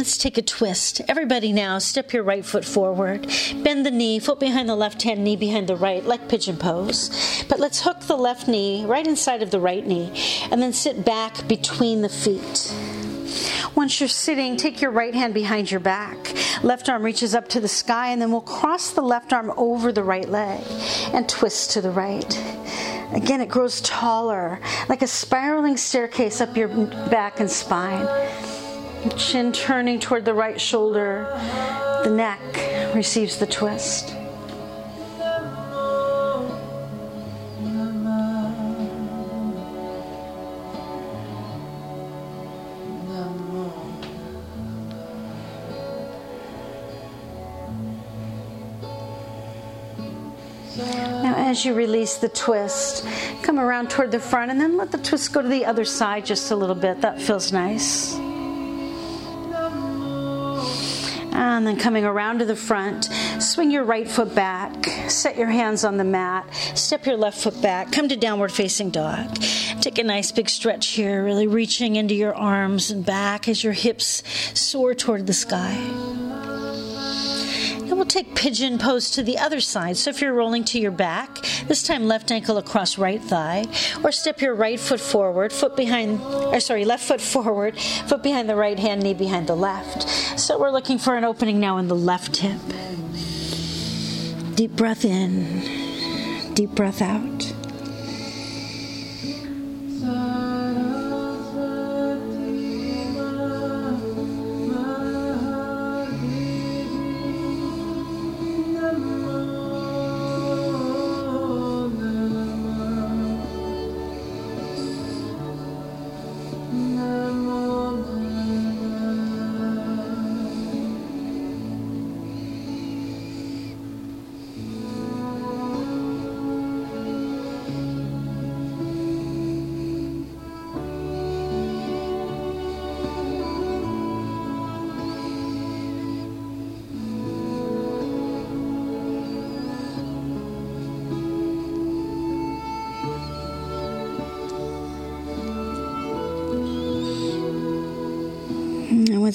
Let's 0.05 0.17
take 0.17 0.37
a 0.37 0.41
twist. 0.43 1.01
Everybody 1.07 1.51
now, 1.51 1.79
step 1.79 2.13
your 2.13 2.21
right 2.21 2.45
foot 2.45 2.63
forward. 2.63 3.25
Bend 3.63 3.87
the 3.87 3.89
knee, 3.89 4.19
foot 4.19 4.39
behind 4.39 4.69
the 4.69 4.75
left 4.75 5.01
hand, 5.01 5.23
knee 5.23 5.35
behind 5.35 5.67
the 5.67 5.75
right, 5.75 6.05
like 6.05 6.29
pigeon 6.29 6.57
pose. 6.57 7.43
But 7.49 7.59
let's 7.59 7.81
hook 7.81 8.01
the 8.01 8.15
left 8.15 8.47
knee 8.47 8.85
right 8.85 9.07
inside 9.07 9.41
of 9.41 9.49
the 9.49 9.59
right 9.59 9.83
knee 9.83 10.11
and 10.51 10.61
then 10.61 10.73
sit 10.73 11.03
back 11.05 11.47
between 11.47 12.03
the 12.03 12.09
feet. 12.09 12.71
Once 13.73 13.99
you're 13.99 14.07
sitting, 14.07 14.55
take 14.57 14.79
your 14.79 14.91
right 14.91 15.15
hand 15.15 15.33
behind 15.33 15.71
your 15.71 15.79
back. 15.79 16.35
Left 16.61 16.87
arm 16.87 17.01
reaches 17.01 17.33
up 17.33 17.47
to 17.47 17.59
the 17.59 17.67
sky, 17.67 18.11
and 18.11 18.21
then 18.21 18.31
we'll 18.31 18.41
cross 18.41 18.91
the 18.91 19.01
left 19.01 19.33
arm 19.33 19.51
over 19.57 19.91
the 19.91 20.03
right 20.03 20.29
leg 20.29 20.63
and 21.13 21.27
twist 21.27 21.71
to 21.71 21.81
the 21.81 21.89
right. 21.89 22.31
Again, 23.11 23.41
it 23.41 23.49
grows 23.49 23.81
taller, 23.81 24.59
like 24.87 25.01
a 25.01 25.07
spiraling 25.07 25.77
staircase 25.77 26.41
up 26.41 26.55
your 26.55 26.67
back 26.67 27.39
and 27.39 27.49
spine. 27.49 28.05
Chin 29.17 29.51
turning 29.51 29.99
toward 29.99 30.25
the 30.25 30.33
right 30.33 30.59
shoulder. 30.59 31.27
The 32.03 32.09
neck 32.09 32.39
receives 32.95 33.37
the 33.37 33.47
twist. 33.47 34.13
Now, 50.77 51.35
as 51.37 51.63
you 51.63 51.73
release 51.73 52.17
the 52.17 52.29
twist, 52.29 53.07
come 53.41 53.59
around 53.59 53.89
toward 53.89 54.11
the 54.11 54.19
front 54.19 54.51
and 54.51 54.59
then 54.59 54.77
let 54.77 54.91
the 54.91 54.97
twist 54.97 55.31
go 55.31 55.41
to 55.41 55.47
the 55.47 55.65
other 55.65 55.85
side 55.85 56.25
just 56.25 56.51
a 56.51 56.55
little 56.55 56.75
bit. 56.75 57.01
That 57.01 57.21
feels 57.21 57.51
nice. 57.53 58.15
And 61.35 61.67
then 61.67 61.77
coming 61.77 62.05
around 62.05 62.39
to 62.39 62.45
the 62.45 62.55
front, 62.55 63.09
swing 63.39 63.69
your 63.69 63.83
right 63.83 64.07
foot 64.07 64.33
back, 64.33 64.85
set 65.09 65.37
your 65.37 65.47
hands 65.47 65.83
on 65.83 65.97
the 65.97 66.03
mat, 66.05 66.47
step 66.75 67.05
your 67.05 67.17
left 67.17 67.41
foot 67.41 67.61
back, 67.61 67.91
come 67.91 68.07
to 68.07 68.15
downward 68.15 68.53
facing 68.53 68.89
dog. 68.89 69.35
Take 69.81 69.97
a 69.97 70.03
nice 70.03 70.31
big 70.31 70.49
stretch 70.49 70.87
here, 70.87 71.25
really 71.25 71.47
reaching 71.47 71.97
into 71.97 72.15
your 72.15 72.33
arms 72.33 72.89
and 72.89 73.05
back 73.05 73.49
as 73.49 73.63
your 73.63 73.73
hips 73.73 74.23
soar 74.57 74.93
toward 74.95 75.27
the 75.27 75.33
sky. 75.33 75.75
Then 77.81 77.97
we'll 77.97 78.05
take 78.05 78.33
pigeon 78.33 78.79
pose 78.79 79.11
to 79.11 79.21
the 79.21 79.37
other 79.37 79.59
side. 79.59 79.97
So 79.97 80.09
if 80.09 80.21
you're 80.21 80.33
rolling 80.33 80.63
to 80.65 80.79
your 80.79 80.91
back, 80.91 81.45
this 81.67 81.83
time 81.83 82.07
left 82.07 82.31
ankle 82.31 82.57
across 82.57 82.97
right 82.97 83.21
thigh, 83.21 83.65
or 84.03 84.11
step 84.11 84.41
your 84.41 84.55
right 84.55 84.79
foot 84.79 84.99
forward, 84.99 85.53
foot 85.53 85.75
behind, 85.75 86.19
or 86.21 86.59
sorry, 86.59 86.83
left 86.83 87.03
foot 87.03 87.21
forward, 87.21 87.77
foot 87.77 88.23
behind 88.23 88.49
the 88.49 88.55
right 88.55 88.79
hand, 88.79 89.03
knee 89.03 89.13
behind 89.13 89.47
the 89.47 89.55
left. 89.55 90.24
So 90.37 90.59
we're 90.59 90.71
looking 90.71 90.97
for 90.97 91.15
an 91.15 91.23
opening 91.23 91.61
now 91.61 91.77
in 91.77 91.87
the 91.87 91.95
left 91.95 92.37
hip. 92.37 92.59
Deep 94.55 94.71
breath 94.71 95.05
in, 95.05 96.53
deep 96.53 96.71
breath 96.71 97.01
out. 97.01 97.54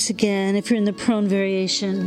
Once 0.00 0.08
again, 0.08 0.56
if 0.56 0.70
you're 0.70 0.78
in 0.78 0.86
the 0.86 0.94
prone 0.94 1.28
variation, 1.28 2.06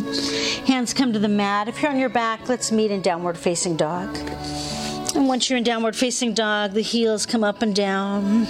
hands 0.66 0.96
come 0.96 1.14
to 1.14 1.20
the 1.20 1.28
mat. 1.28 1.68
If 1.68 1.80
you're 1.80 1.92
on 1.92 2.00
your 2.00 2.10
back, 2.10 2.50
let's 2.50 2.72
meet 2.72 2.90
in 2.90 3.04
downward 3.04 3.38
facing 3.38 3.78
dog. 3.78 4.18
And 5.16 5.28
once 5.28 5.48
you're 5.48 5.58
in 5.58 5.64
downward 5.64 5.96
facing 5.96 6.34
dog, 6.34 6.72
the 6.72 6.82
heels 6.82 7.28
come 7.28 7.44
up 7.44 7.62
and 7.62 7.76
down. 7.76 8.46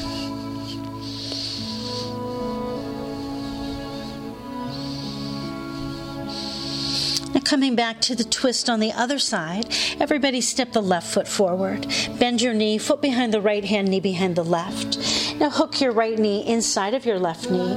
Now, 7.33 7.41
coming 7.43 7.75
back 7.75 7.99
to 7.99 8.15
the 8.15 8.23
twist 8.23 8.69
on 8.69 8.79
the 8.79 8.93
other 8.93 9.19
side, 9.19 9.75
everybody 9.99 10.39
step 10.39 10.71
the 10.71 10.81
left 10.81 11.13
foot 11.13 11.27
forward. 11.27 11.85
Bend 12.17 12.41
your 12.41 12.53
knee, 12.53 12.77
foot 12.77 13.01
behind 13.01 13.33
the 13.33 13.41
right 13.41 13.65
hand, 13.65 13.89
knee 13.89 13.99
behind 13.99 14.37
the 14.37 14.45
left. 14.45 15.22
Now, 15.39 15.49
hook 15.49 15.81
your 15.81 15.91
right 15.91 16.17
knee 16.17 16.45
inside 16.47 16.93
of 16.93 17.05
your 17.05 17.19
left 17.19 17.49
knee, 17.49 17.73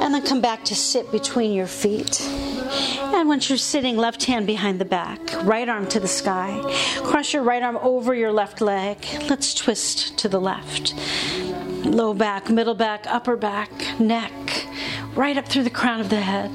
and 0.00 0.12
then 0.12 0.22
come 0.22 0.40
back 0.40 0.64
to 0.66 0.74
sit 0.74 1.10
between 1.12 1.52
your 1.52 1.66
feet. 1.66 2.20
And 2.20 3.28
once 3.28 3.48
you're 3.48 3.58
sitting, 3.58 3.96
left 3.96 4.24
hand 4.24 4.46
behind 4.46 4.80
the 4.80 4.84
back, 4.84 5.20
right 5.44 5.68
arm 5.68 5.86
to 5.88 6.00
the 6.00 6.08
sky. 6.08 6.60
Cross 6.98 7.32
your 7.32 7.42
right 7.42 7.62
arm 7.62 7.78
over 7.80 8.14
your 8.14 8.32
left 8.32 8.60
leg. 8.60 8.98
Let's 9.28 9.54
twist 9.54 10.18
to 10.18 10.28
the 10.28 10.40
left. 10.40 10.94
Low 11.84 12.12
back, 12.12 12.50
middle 12.50 12.74
back, 12.74 13.06
upper 13.06 13.36
back, 13.36 13.70
neck. 14.00 14.66
right 15.14 15.38
up 15.38 15.48
through 15.48 15.64
the 15.64 15.70
crown 15.70 16.00
of 16.00 16.10
the 16.10 16.20
head. 16.20 16.50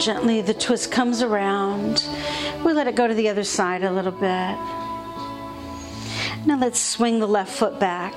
Gently, 0.00 0.40
the 0.40 0.54
twist 0.54 0.90
comes 0.90 1.20
around. 1.20 2.04
We 2.64 2.72
let 2.72 2.86
it 2.86 2.94
go 2.94 3.06
to 3.06 3.12
the 3.12 3.28
other 3.28 3.44
side 3.44 3.84
a 3.84 3.90
little 3.92 4.12
bit. 4.12 4.56
Now 6.46 6.56
let's 6.58 6.80
swing 6.80 7.18
the 7.20 7.28
left 7.28 7.52
foot 7.52 7.78
back. 7.78 8.14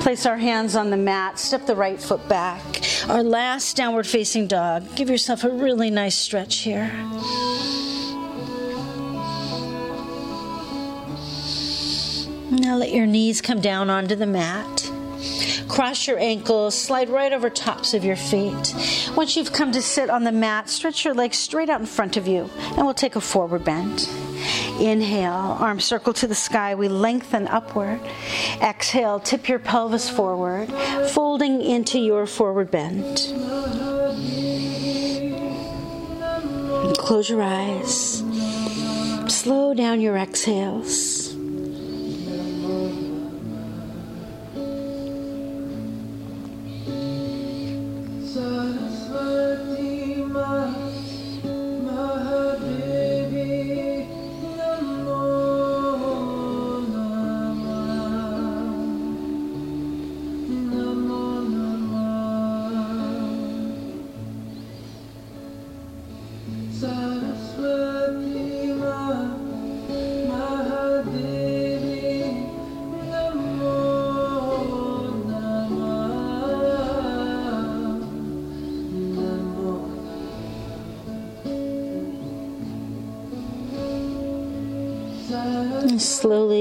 Place 0.00 0.26
our 0.26 0.36
hands 0.36 0.76
on 0.76 0.90
the 0.90 0.98
mat, 0.98 1.38
step 1.38 1.64
the 1.64 1.74
right 1.74 1.98
foot 1.98 2.28
back. 2.28 2.62
Our 3.08 3.22
last 3.22 3.74
downward 3.74 4.06
facing 4.06 4.48
dog. 4.48 4.94
Give 4.94 5.08
yourself 5.08 5.44
a 5.44 5.48
really 5.48 5.88
nice 5.88 6.14
stretch 6.14 6.58
here. 6.58 6.92
Now 12.50 12.76
let 12.76 12.92
your 12.92 13.06
knees 13.06 13.40
come 13.40 13.62
down 13.62 13.88
onto 13.88 14.14
the 14.14 14.26
mat. 14.26 14.92
Cross 15.72 16.06
your 16.06 16.18
ankles, 16.18 16.78
slide 16.78 17.08
right 17.08 17.32
over 17.32 17.48
tops 17.48 17.94
of 17.94 18.04
your 18.04 18.14
feet. 18.14 18.74
Once 19.16 19.36
you've 19.36 19.54
come 19.54 19.72
to 19.72 19.80
sit 19.80 20.10
on 20.10 20.22
the 20.22 20.30
mat, 20.30 20.68
stretch 20.68 21.02
your 21.02 21.14
legs 21.14 21.38
straight 21.38 21.70
out 21.70 21.80
in 21.80 21.86
front 21.86 22.18
of 22.18 22.28
you, 22.28 22.50
and 22.76 22.84
we'll 22.84 22.92
take 22.92 23.16
a 23.16 23.22
forward 23.22 23.64
bend. 23.64 24.06
Inhale, 24.78 25.56
arms 25.58 25.84
circle 25.84 26.12
to 26.12 26.26
the 26.26 26.34
sky. 26.34 26.74
We 26.74 26.88
lengthen 26.88 27.48
upward. 27.48 28.00
Exhale, 28.60 29.18
tip 29.18 29.48
your 29.48 29.58
pelvis 29.58 30.10
forward, 30.10 30.70
folding 31.08 31.62
into 31.62 31.98
your 31.98 32.26
forward 32.26 32.70
bend. 32.70 33.16
Close 36.98 37.30
your 37.30 37.40
eyes. 37.40 38.22
Slow 39.28 39.72
down 39.72 40.02
your 40.02 40.18
exhales. 40.18 41.32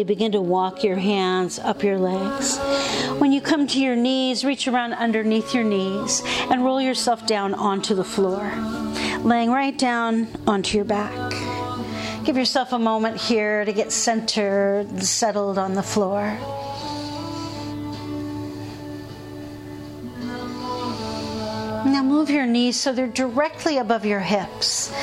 Begin 0.03 0.31
to 0.33 0.41
walk 0.41 0.83
your 0.83 0.95
hands 0.95 1.59
up 1.59 1.83
your 1.83 1.97
legs. 1.97 2.57
When 3.19 3.31
you 3.31 3.41
come 3.41 3.67
to 3.67 3.79
your 3.79 3.95
knees, 3.95 4.43
reach 4.43 4.67
around 4.67 4.93
underneath 4.93 5.53
your 5.53 5.63
knees 5.63 6.21
and 6.49 6.63
roll 6.63 6.81
yourself 6.81 7.27
down 7.27 7.53
onto 7.53 7.95
the 7.95 8.03
floor, 8.03 8.51
laying 9.19 9.51
right 9.51 9.77
down 9.77 10.27
onto 10.47 10.77
your 10.77 10.85
back. 10.85 11.31
Give 12.23 12.37
yourself 12.37 12.71
a 12.71 12.79
moment 12.79 13.17
here 13.17 13.65
to 13.65 13.73
get 13.73 13.91
centered, 13.91 15.03
settled 15.03 15.57
on 15.57 15.73
the 15.73 15.83
floor. 15.83 16.37
Now 21.83 22.03
move 22.03 22.29
your 22.29 22.45
knees 22.45 22.79
so 22.79 22.93
they're 22.93 23.07
directly 23.07 23.77
above 23.77 24.05
your 24.05 24.19
hips. 24.19 24.93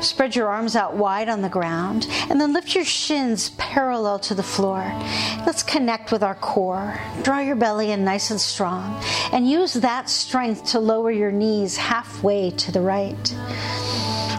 Spread 0.00 0.36
your 0.36 0.48
arms 0.48 0.76
out 0.76 0.94
wide 0.94 1.28
on 1.28 1.42
the 1.42 1.48
ground 1.48 2.06
and 2.30 2.40
then 2.40 2.52
lift 2.52 2.74
your 2.74 2.84
shins 2.84 3.50
parallel 3.58 4.18
to 4.20 4.34
the 4.34 4.42
floor. 4.42 4.84
Let's 5.46 5.62
connect 5.62 6.12
with 6.12 6.22
our 6.22 6.36
core. 6.36 6.98
Draw 7.22 7.40
your 7.40 7.56
belly 7.56 7.90
in 7.90 8.04
nice 8.04 8.30
and 8.30 8.40
strong 8.40 9.02
and 9.32 9.48
use 9.48 9.74
that 9.74 10.08
strength 10.08 10.66
to 10.66 10.80
lower 10.80 11.10
your 11.10 11.32
knees 11.32 11.76
halfway 11.76 12.50
to 12.50 12.72
the 12.72 12.80
right. 12.80 13.34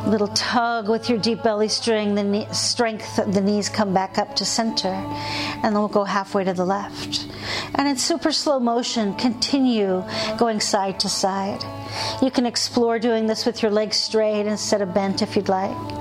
Little 0.07 0.29
tug 0.29 0.89
with 0.89 1.09
your 1.09 1.19
deep 1.19 1.43
belly 1.43 1.67
string, 1.67 2.15
the 2.15 2.23
knee, 2.23 2.47
strength, 2.51 3.17
the 3.17 3.41
knees 3.41 3.69
come 3.69 3.93
back 3.93 4.17
up 4.17 4.35
to 4.37 4.45
center, 4.45 4.87
and 4.87 5.63
then 5.63 5.73
we'll 5.73 5.87
go 5.87 6.03
halfway 6.03 6.43
to 6.45 6.53
the 6.53 6.65
left. 6.65 7.28
And 7.75 7.87
in 7.87 7.97
super 7.97 8.31
slow 8.31 8.59
motion, 8.59 9.13
continue 9.15 10.03
going 10.37 10.59
side 10.59 10.99
to 11.01 11.09
side. 11.09 11.63
You 12.21 12.31
can 12.31 12.45
explore 12.45 12.99
doing 12.99 13.27
this 13.27 13.45
with 13.45 13.61
your 13.61 13.71
legs 13.71 13.97
straight 13.97 14.45
instead 14.47 14.81
of 14.81 14.93
bent 14.93 15.21
if 15.21 15.35
you'd 15.35 15.49
like. 15.49 15.98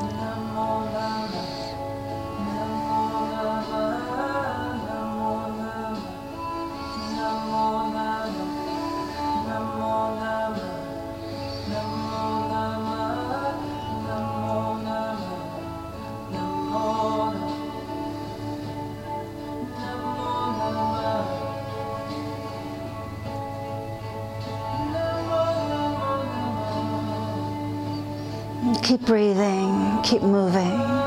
Keep 28.89 29.03
breathing, 29.03 30.01
keep 30.03 30.23
moving. 30.23 30.98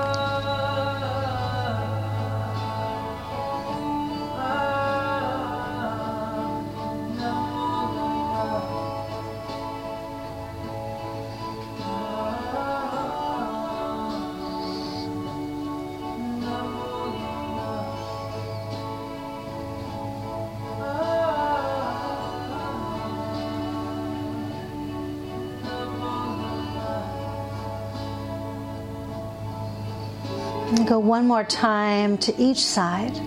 One 31.11 31.27
more 31.27 31.43
time 31.43 32.17
to 32.17 32.33
each 32.41 32.63
side. 32.63 33.17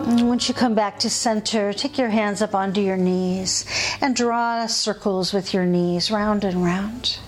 And 0.00 0.26
once 0.28 0.48
you 0.48 0.54
come 0.54 0.74
back 0.74 0.98
to 0.98 1.08
center, 1.08 1.72
take 1.72 1.98
your 1.98 2.08
hands 2.08 2.42
up 2.42 2.52
onto 2.52 2.80
your 2.80 2.96
knees 2.96 3.64
and 4.00 4.16
draw 4.16 4.66
circles 4.66 5.32
with 5.32 5.54
your 5.54 5.64
knees 5.64 6.10
round 6.10 6.42
and 6.42 6.64
round. 6.64 7.20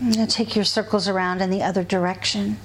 Now 0.00 0.26
take 0.26 0.56
your 0.56 0.64
circles 0.64 1.06
around 1.06 1.42
in 1.42 1.50
the 1.50 1.62
other 1.62 1.84
direction. 1.84 2.56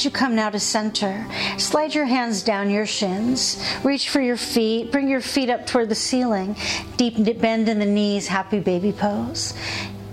As 0.00 0.04
you 0.06 0.10
come 0.10 0.34
now 0.34 0.48
to 0.48 0.58
center, 0.58 1.26
slide 1.58 1.94
your 1.94 2.06
hands 2.06 2.42
down 2.42 2.70
your 2.70 2.86
shins. 2.86 3.62
Reach 3.84 4.08
for 4.08 4.22
your 4.22 4.38
feet. 4.38 4.90
Bring 4.90 5.10
your 5.10 5.20
feet 5.20 5.50
up 5.50 5.66
toward 5.66 5.90
the 5.90 5.94
ceiling. 5.94 6.56
Deep 6.96 7.16
bend 7.38 7.68
in 7.68 7.78
the 7.78 7.84
knees, 7.84 8.26
happy 8.26 8.60
baby 8.60 8.92
pose. 8.92 9.52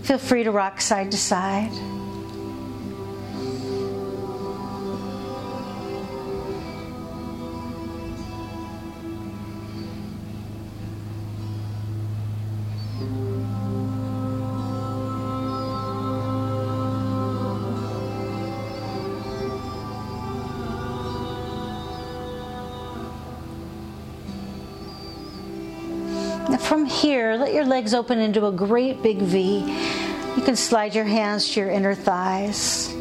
Feel 0.02 0.18
free 0.18 0.44
to 0.44 0.52
rock 0.52 0.82
side 0.82 1.10
to 1.12 1.18
side. 1.18 1.72
From 26.78 26.86
here, 26.86 27.34
let 27.34 27.56
your 27.56 27.66
legs 27.66 27.96
open 27.96 28.20
into 28.20 28.46
a 28.46 28.52
great 28.52 29.02
big 29.02 29.18
V. 29.18 29.62
You 30.36 30.44
can 30.44 30.56
slide 30.56 30.94
your 30.94 31.06
hands 31.06 31.50
to 31.54 31.62
your 31.62 31.72
inner 31.72 31.96
thighs. 31.96 32.94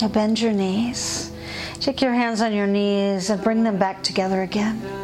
Now 0.00 0.06
bend 0.06 0.40
your 0.40 0.52
knees. 0.52 1.32
Take 1.80 2.00
your 2.00 2.12
hands 2.12 2.40
on 2.40 2.52
your 2.52 2.68
knees 2.68 3.28
and 3.28 3.42
bring 3.42 3.64
them 3.64 3.76
back 3.76 4.04
together 4.04 4.42
again. 4.42 5.03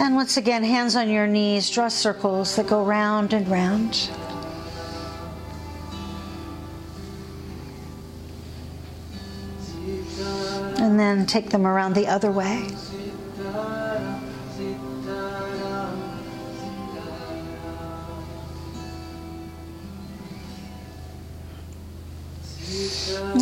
And 0.00 0.14
once 0.14 0.38
again, 0.38 0.64
hands 0.64 0.96
on 0.96 1.10
your 1.10 1.26
knees, 1.26 1.68
draw 1.68 1.88
circles 1.88 2.56
that 2.56 2.66
go 2.66 2.82
round 2.82 3.34
and 3.34 3.46
round. 3.46 4.08
And 10.78 10.98
then 10.98 11.26
take 11.26 11.50
them 11.50 11.66
around 11.66 11.94
the 11.94 12.06
other 12.06 12.32
way. 12.32 12.66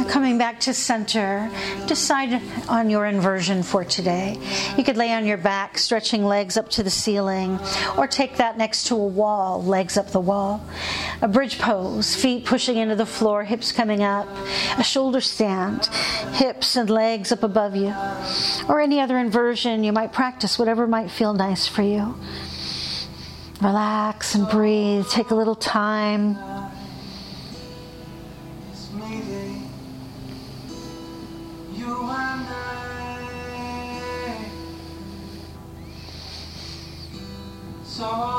Coming 0.08 0.38
back 0.38 0.60
to 0.60 0.74
center, 0.74 1.50
decide 1.86 2.42
on 2.68 2.90
your 2.90 3.06
inversion 3.06 3.62
for 3.62 3.84
today. 3.84 4.38
You 4.76 4.84
could 4.84 4.96
lay 4.96 5.12
on 5.12 5.26
your 5.26 5.36
back, 5.36 5.78
stretching 5.78 6.24
legs 6.24 6.56
up 6.56 6.68
to 6.70 6.82
the 6.82 6.90
ceiling, 6.90 7.58
or 7.96 8.06
take 8.06 8.36
that 8.38 8.56
next 8.56 8.86
to 8.88 8.94
a 8.94 9.06
wall, 9.06 9.62
legs 9.62 9.96
up 9.96 10.10
the 10.10 10.20
wall. 10.20 10.64
A 11.22 11.28
bridge 11.28 11.58
pose, 11.58 12.14
feet 12.14 12.44
pushing 12.44 12.76
into 12.76 12.96
the 12.96 13.06
floor, 13.06 13.44
hips 13.44 13.72
coming 13.72 14.02
up. 14.02 14.26
A 14.78 14.84
shoulder 14.84 15.20
stand, 15.20 15.86
hips 16.34 16.76
and 16.76 16.88
legs 16.88 17.32
up 17.32 17.42
above 17.42 17.76
you. 17.76 17.94
Or 18.68 18.80
any 18.80 19.00
other 19.00 19.18
inversion 19.18 19.84
you 19.84 19.92
might 19.92 20.12
practice, 20.12 20.58
whatever 20.58 20.86
might 20.86 21.10
feel 21.10 21.34
nice 21.34 21.66
for 21.66 21.82
you. 21.82 22.14
Relax 23.60 24.36
and 24.36 24.48
breathe. 24.48 25.08
Take 25.08 25.30
a 25.30 25.34
little 25.34 25.56
time. 25.56 26.57
So 37.98 38.37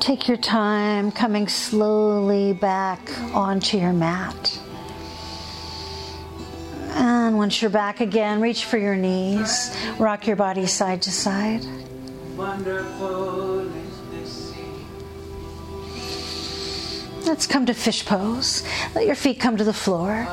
take 0.00 0.28
your 0.28 0.36
time 0.36 1.10
coming 1.10 1.48
slowly 1.48 2.52
back 2.52 3.00
onto 3.34 3.78
your 3.78 3.92
mat. 3.92 4.58
And 6.90 7.36
once 7.36 7.60
you're 7.60 7.70
back 7.70 8.00
again, 8.00 8.40
reach 8.40 8.64
for 8.64 8.78
your 8.78 8.96
knees, 8.96 9.76
rock 9.98 10.26
your 10.26 10.36
body 10.36 10.66
side 10.66 11.02
to 11.02 11.10
side. 11.10 11.64
Wonderful. 12.36 13.68
Let's 17.28 17.46
come 17.46 17.66
to 17.66 17.74
fish 17.74 18.06
pose. 18.06 18.66
Let 18.94 19.04
your 19.04 19.14
feet 19.14 19.38
come 19.38 19.58
to 19.58 19.64
the 19.64 19.72
floor. 19.72 20.26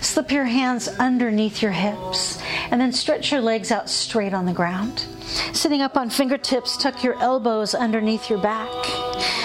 Slip 0.00 0.32
your 0.32 0.46
hands 0.46 0.88
underneath 0.88 1.60
your 1.60 1.72
hips 1.72 2.40
and 2.70 2.80
then 2.80 2.90
stretch 2.90 3.30
your 3.30 3.42
legs 3.42 3.70
out 3.70 3.90
straight 3.90 4.32
on 4.32 4.46
the 4.46 4.54
ground. 4.54 5.04
Sitting 5.52 5.82
up 5.82 5.98
on 5.98 6.08
fingertips, 6.08 6.78
tuck 6.78 7.04
your 7.04 7.20
elbows 7.20 7.74
underneath 7.74 8.30
your 8.30 8.40
back. 8.40 8.97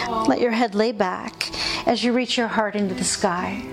Let 0.10 0.40
your 0.40 0.52
head 0.52 0.76
lay 0.76 0.92
back 0.92 1.52
as 1.88 2.04
you 2.04 2.14
reach 2.14 2.38
your 2.38 2.48
heart 2.48 2.76
into 2.76 2.96
the 2.96 3.04
sky. 3.04 3.64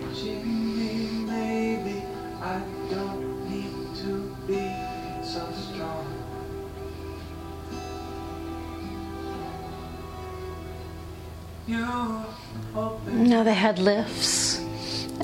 Now 13.13 13.45
the 13.45 13.55
head 13.55 13.79
lifts, 13.79 14.59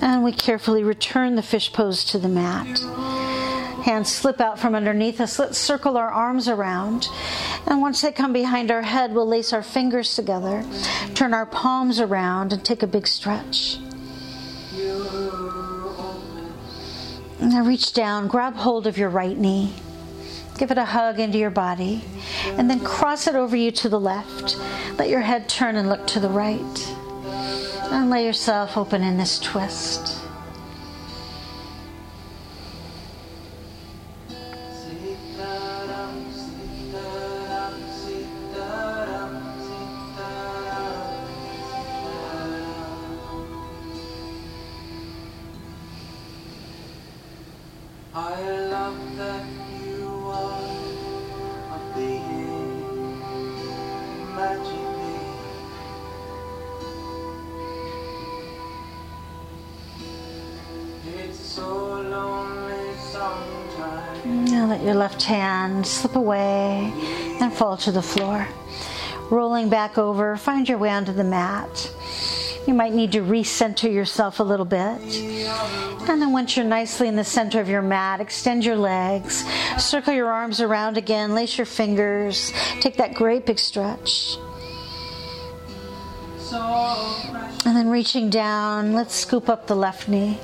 and 0.01 0.23
we 0.23 0.33
carefully 0.33 0.85
return 0.85 1.35
the 1.35 1.43
fish 1.43 1.73
pose 1.73 2.05
to 2.05 2.19
the 2.19 2.29
mat. 2.29 2.79
Hands 3.85 4.09
slip 4.09 4.41
out 4.41 4.59
from 4.59 4.75
underneath 4.75 5.21
us. 5.21 5.39
Let's 5.39 5.59
circle 5.59 5.97
our 5.97 6.09
arms 6.09 6.49
around. 6.49 7.09
And 7.67 7.81
once 7.81 8.01
they 8.01 8.13
come 8.13 8.33
behind 8.33 8.71
our 8.71 8.83
head, 8.83 9.13
we'll 9.13 9.27
lace 9.27 9.53
our 9.53 9.63
fingers 9.63 10.15
together, 10.15 10.65
turn 11.15 11.35
our 11.35 11.47
palms 11.47 12.01
around, 12.01 12.53
and 12.53 12.65
take 12.65 12.83
a 12.83 12.87
big 12.87 13.07
stretch. 13.07 13.79
Now 17.41 17.65
reach 17.65 17.93
down, 17.93 18.29
grab 18.29 18.55
hold 18.55 18.87
of 18.87 18.97
your 18.97 19.11
right 19.11 19.37
knee. 19.37 19.75
Give 20.59 20.71
it 20.71 20.79
a 20.79 20.85
hug 20.85 21.21
into 21.21 21.39
your 21.39 21.51
body, 21.51 22.03
and 22.45 22.71
then 22.71 22.81
cross 22.81 23.27
it 23.27 23.35
over 23.35 23.57
you 23.57 23.71
to 23.73 23.89
the 23.89 24.01
left. 24.01 24.57
Let 24.99 25.11
your 25.11 25.21
head 25.21 25.49
turn 25.49 25.77
and 25.77 25.89
look 25.89 26.07
to 26.09 26.21
the 26.21 26.31
right. 26.31 26.95
And 27.91 28.09
lay 28.11 28.25
yourself 28.25 28.77
open 28.77 29.03
in 29.03 29.19
this 29.19 29.39
twist. 29.39 30.26
Away 66.17 66.93
and 67.41 67.53
fall 67.53 67.77
to 67.77 67.93
the 67.93 68.03
floor. 68.03 68.49
Rolling 69.31 69.69
back 69.69 69.99
over, 69.99 70.37
find 70.37 70.69
your 70.69 70.79
way 70.79 70.91
onto 70.91 71.13
the 71.13 71.25
mat. 71.25 71.93
You 72.67 72.75
might 72.75 72.93
need 72.93 73.13
to 73.13 73.21
recenter 73.21 73.93
yourself 73.93 74.41
a 74.41 74.43
little 74.43 74.67
bit. 74.67 75.01
And 76.09 76.21
then, 76.21 76.33
once 76.33 76.57
you're 76.57 76.67
nicely 76.67 77.07
in 77.07 77.15
the 77.15 77.25
center 77.25 77.61
of 77.61 77.69
your 77.69 77.83
mat, 77.83 78.21
extend 78.21 78.65
your 78.65 78.77
legs, 78.77 79.45
circle 79.79 80.13
your 80.13 80.29
arms 80.29 80.61
around 80.61 80.97
again, 80.97 81.35
lace 81.35 81.59
your 81.59 81.67
fingers, 81.67 82.53
take 82.81 82.97
that 82.97 83.15
great 83.15 83.47
big 83.47 83.59
stretch. 83.59 84.37
And 87.65 87.77
then, 87.77 87.89
reaching 87.89 88.31
down, 88.31 88.93
let's 88.95 89.15
scoop 89.15 89.49
up 89.49 89.67
the 89.67 89.77
left 89.77 90.09
knee. 90.09 90.39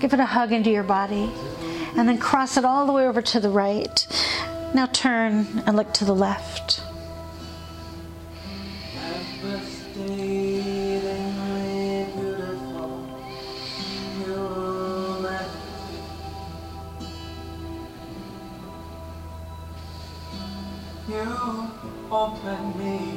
Give 0.00 0.12
it 0.12 0.20
a 0.20 0.26
hug 0.26 0.52
into 0.52 0.70
your 0.70 0.84
body 0.84 1.30
and 1.96 2.08
then 2.08 2.18
cross 2.18 2.56
it 2.56 2.64
all 2.64 2.86
the 2.86 2.92
way 2.92 3.06
over 3.06 3.22
to 3.22 3.40
the 3.40 3.48
right. 3.48 4.06
Now 4.76 4.84
turn 4.84 5.62
and 5.64 5.74
look 5.74 5.94
to 5.94 6.04
the 6.04 6.14
left. 6.14 6.82
Open 22.10 22.78
me 22.78 23.15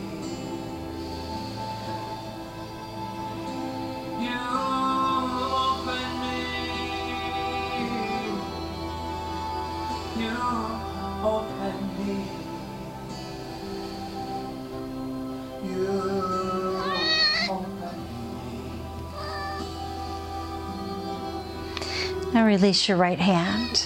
release 22.49 22.89
your 22.89 22.97
right 22.97 23.19
hand. 23.19 23.85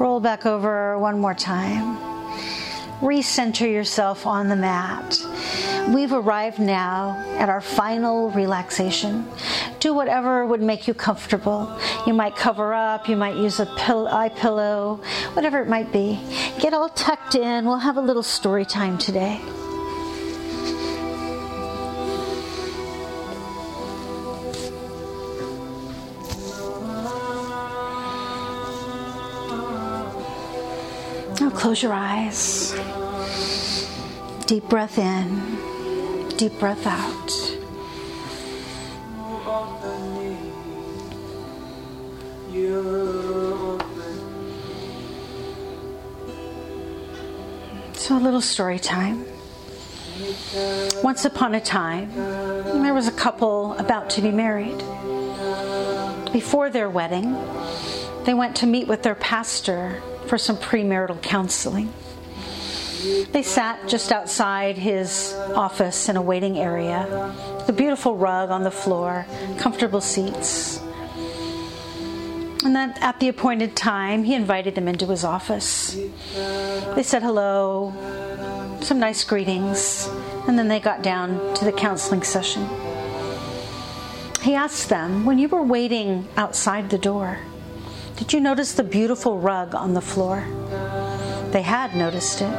Roll 0.00 0.18
back 0.18 0.46
over 0.46 0.98
one 0.98 1.20
more 1.20 1.34
time. 1.34 1.96
Recenter 3.00 3.70
yourself 3.72 4.26
on 4.26 4.48
the 4.48 4.56
mat. 4.56 5.24
We've 5.94 6.12
arrived 6.12 6.58
now 6.58 7.16
at 7.38 7.48
our 7.48 7.60
final 7.60 8.30
relaxation. 8.30 9.24
Do 9.78 9.94
whatever 9.94 10.44
would 10.44 10.60
make 10.60 10.88
you 10.88 10.94
comfortable. 10.94 11.78
You 12.04 12.14
might 12.14 12.34
cover 12.34 12.74
up, 12.74 13.08
you 13.08 13.16
might 13.16 13.36
use 13.36 13.60
a 13.60 13.66
pill- 13.76 14.08
eye 14.08 14.28
pillow, 14.30 15.00
whatever 15.34 15.62
it 15.62 15.68
might 15.68 15.92
be. 15.92 16.18
Get 16.58 16.74
all 16.74 16.88
tucked 16.88 17.36
in. 17.36 17.64
We'll 17.64 17.78
have 17.78 17.96
a 17.96 18.02
little 18.02 18.24
story 18.24 18.64
time 18.64 18.98
today. 18.98 19.40
Close 31.58 31.82
your 31.82 31.92
eyes. 31.92 32.72
Deep 34.46 34.62
breath 34.68 34.96
in, 34.96 36.28
deep 36.36 36.56
breath 36.60 36.86
out. 36.86 37.30
So, 47.94 48.16
a 48.16 48.20
little 48.20 48.40
story 48.40 48.78
time. 48.78 49.24
Once 51.02 51.24
upon 51.24 51.56
a 51.56 51.60
time, 51.60 52.14
there 52.14 52.94
was 52.94 53.08
a 53.08 53.12
couple 53.12 53.74
about 53.74 54.10
to 54.10 54.22
be 54.22 54.30
married. 54.30 54.78
Before 56.32 56.70
their 56.70 56.88
wedding, 56.88 57.36
they 58.24 58.34
went 58.34 58.54
to 58.56 58.66
meet 58.66 58.86
with 58.86 59.02
their 59.02 59.16
pastor 59.16 60.00
for 60.28 60.38
some 60.38 60.56
premarital 60.56 61.20
counseling. 61.22 61.92
They 63.32 63.42
sat 63.42 63.88
just 63.88 64.10
outside 64.10 64.76
his 64.76 65.34
office 65.54 66.08
in 66.08 66.16
a 66.16 66.22
waiting 66.22 66.58
area, 66.58 67.32
the 67.66 67.72
beautiful 67.72 68.16
rug 68.16 68.50
on 68.50 68.64
the 68.64 68.70
floor, 68.70 69.24
comfortable 69.58 70.00
seats. 70.00 70.80
And 72.64 72.74
then 72.74 72.90
at 73.00 73.20
the 73.20 73.28
appointed 73.28 73.76
time, 73.76 74.24
he 74.24 74.34
invited 74.34 74.74
them 74.74 74.88
into 74.88 75.06
his 75.06 75.22
office. 75.22 75.94
They 76.94 77.04
said 77.04 77.22
hello, 77.22 77.94
some 78.80 78.98
nice 78.98 79.22
greetings, 79.22 80.08
and 80.48 80.58
then 80.58 80.66
they 80.66 80.80
got 80.80 81.02
down 81.02 81.54
to 81.54 81.64
the 81.64 81.72
counseling 81.72 82.24
session. 82.24 82.68
He 84.42 84.54
asked 84.54 84.88
them, 84.88 85.24
When 85.24 85.38
you 85.38 85.48
were 85.48 85.62
waiting 85.62 86.26
outside 86.36 86.90
the 86.90 86.98
door, 86.98 87.38
did 88.18 88.32
you 88.32 88.40
notice 88.40 88.72
the 88.72 88.82
beautiful 88.82 89.38
rug 89.38 89.76
on 89.76 89.94
the 89.94 90.00
floor? 90.00 90.44
They 91.52 91.62
had 91.62 91.94
noticed 91.94 92.42
it, 92.42 92.52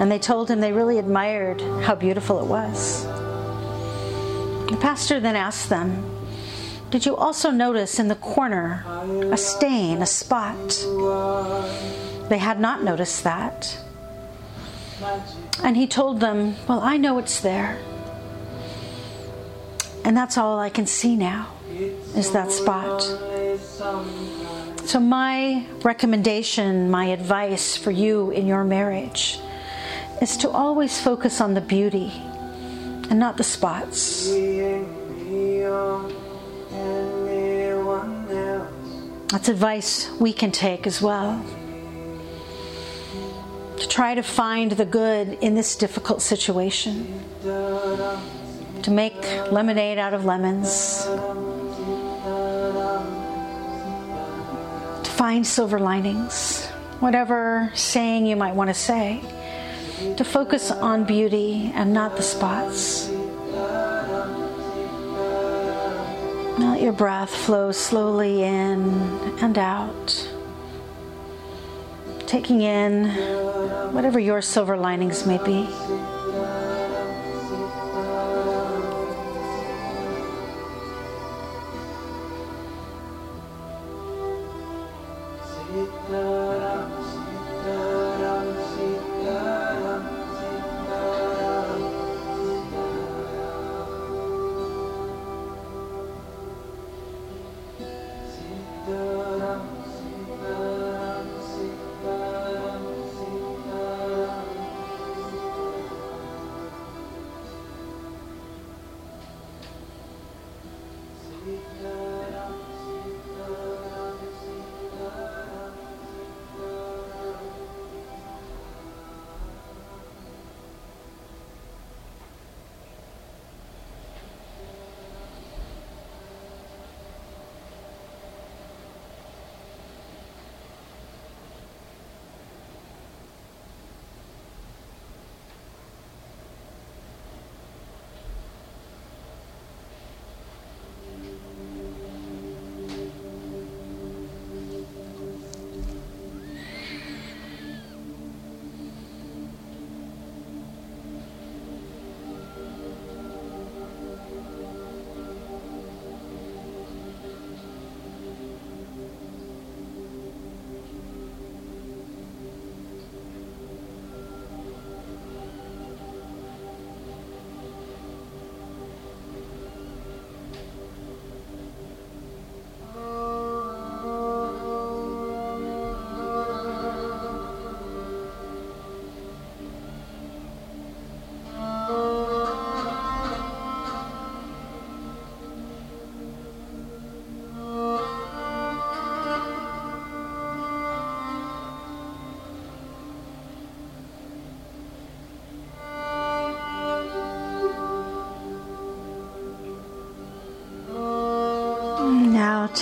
and 0.00 0.10
they 0.10 0.18
told 0.18 0.50
him 0.50 0.60
they 0.60 0.72
really 0.72 0.98
admired 0.98 1.60
how 1.82 1.94
beautiful 1.94 2.40
it 2.40 2.46
was. 2.46 3.04
The 4.70 4.78
pastor 4.80 5.20
then 5.20 5.36
asked 5.36 5.68
them, 5.68 6.02
Did 6.90 7.04
you 7.04 7.14
also 7.14 7.50
notice 7.50 7.98
in 7.98 8.08
the 8.08 8.16
corner 8.16 8.82
a 9.30 9.36
stain, 9.36 10.00
a 10.00 10.06
spot? 10.06 10.68
They 12.30 12.38
had 12.38 12.58
not 12.58 12.82
noticed 12.82 13.24
that. 13.24 13.78
And 15.62 15.76
he 15.76 15.86
told 15.86 16.20
them, 16.20 16.56
Well, 16.66 16.80
I 16.80 16.96
know 16.96 17.18
it's 17.18 17.40
there. 17.40 17.78
And 20.02 20.16
that's 20.16 20.38
all 20.38 20.58
I 20.58 20.70
can 20.70 20.86
see 20.86 21.14
now, 21.14 21.52
is 22.16 22.32
that 22.32 22.50
spot. 22.50 23.02
So, 24.86 25.00
my 25.00 25.66
recommendation, 25.82 26.90
my 26.90 27.06
advice 27.06 27.74
for 27.74 27.90
you 27.90 28.30
in 28.30 28.46
your 28.46 28.64
marriage 28.64 29.40
is 30.20 30.36
to 30.38 30.50
always 30.50 31.00
focus 31.00 31.40
on 31.40 31.54
the 31.54 31.62
beauty 31.62 32.12
and 33.08 33.18
not 33.18 33.38
the 33.38 33.44
spots. 33.44 34.28
That's 39.32 39.48
advice 39.48 40.10
we 40.20 40.32
can 40.34 40.52
take 40.52 40.86
as 40.86 41.00
well. 41.00 41.42
To 43.78 43.88
try 43.88 44.14
to 44.14 44.22
find 44.22 44.72
the 44.72 44.84
good 44.84 45.38
in 45.40 45.54
this 45.54 45.76
difficult 45.76 46.20
situation. 46.20 47.20
To 47.42 48.90
make 48.90 49.16
lemonade 49.50 49.98
out 49.98 50.12
of 50.12 50.26
lemons. 50.26 51.06
Find 55.14 55.46
silver 55.46 55.78
linings. 55.78 56.66
Whatever 56.98 57.70
saying 57.74 58.26
you 58.26 58.36
might 58.36 58.54
want 58.54 58.68
to 58.68 58.74
say. 58.74 59.20
To 60.16 60.24
focus 60.24 60.70
on 60.70 61.04
beauty 61.04 61.70
and 61.74 61.92
not 61.92 62.16
the 62.16 62.22
spots. 62.22 63.08
Let 66.58 66.80
your 66.80 66.92
breath 66.92 67.30
flow 67.30 67.70
slowly 67.72 68.42
in 68.42 68.90
and 69.40 69.56
out. 69.56 70.30
Taking 72.26 72.62
in 72.62 73.10
whatever 73.92 74.18
your 74.18 74.42
silver 74.42 74.76
linings 74.76 75.26
may 75.26 75.38
be. 75.44 75.68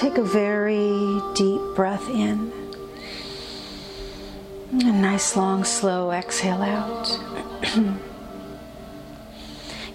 Take 0.02 0.18
a 0.18 0.24
very 0.24 1.20
deep 1.34 1.60
breath 1.76 2.08
in. 2.08 2.50
A 4.72 4.92
nice 4.92 5.36
long 5.36 5.62
slow 5.62 6.10
exhale 6.10 6.60
out. 6.60 7.20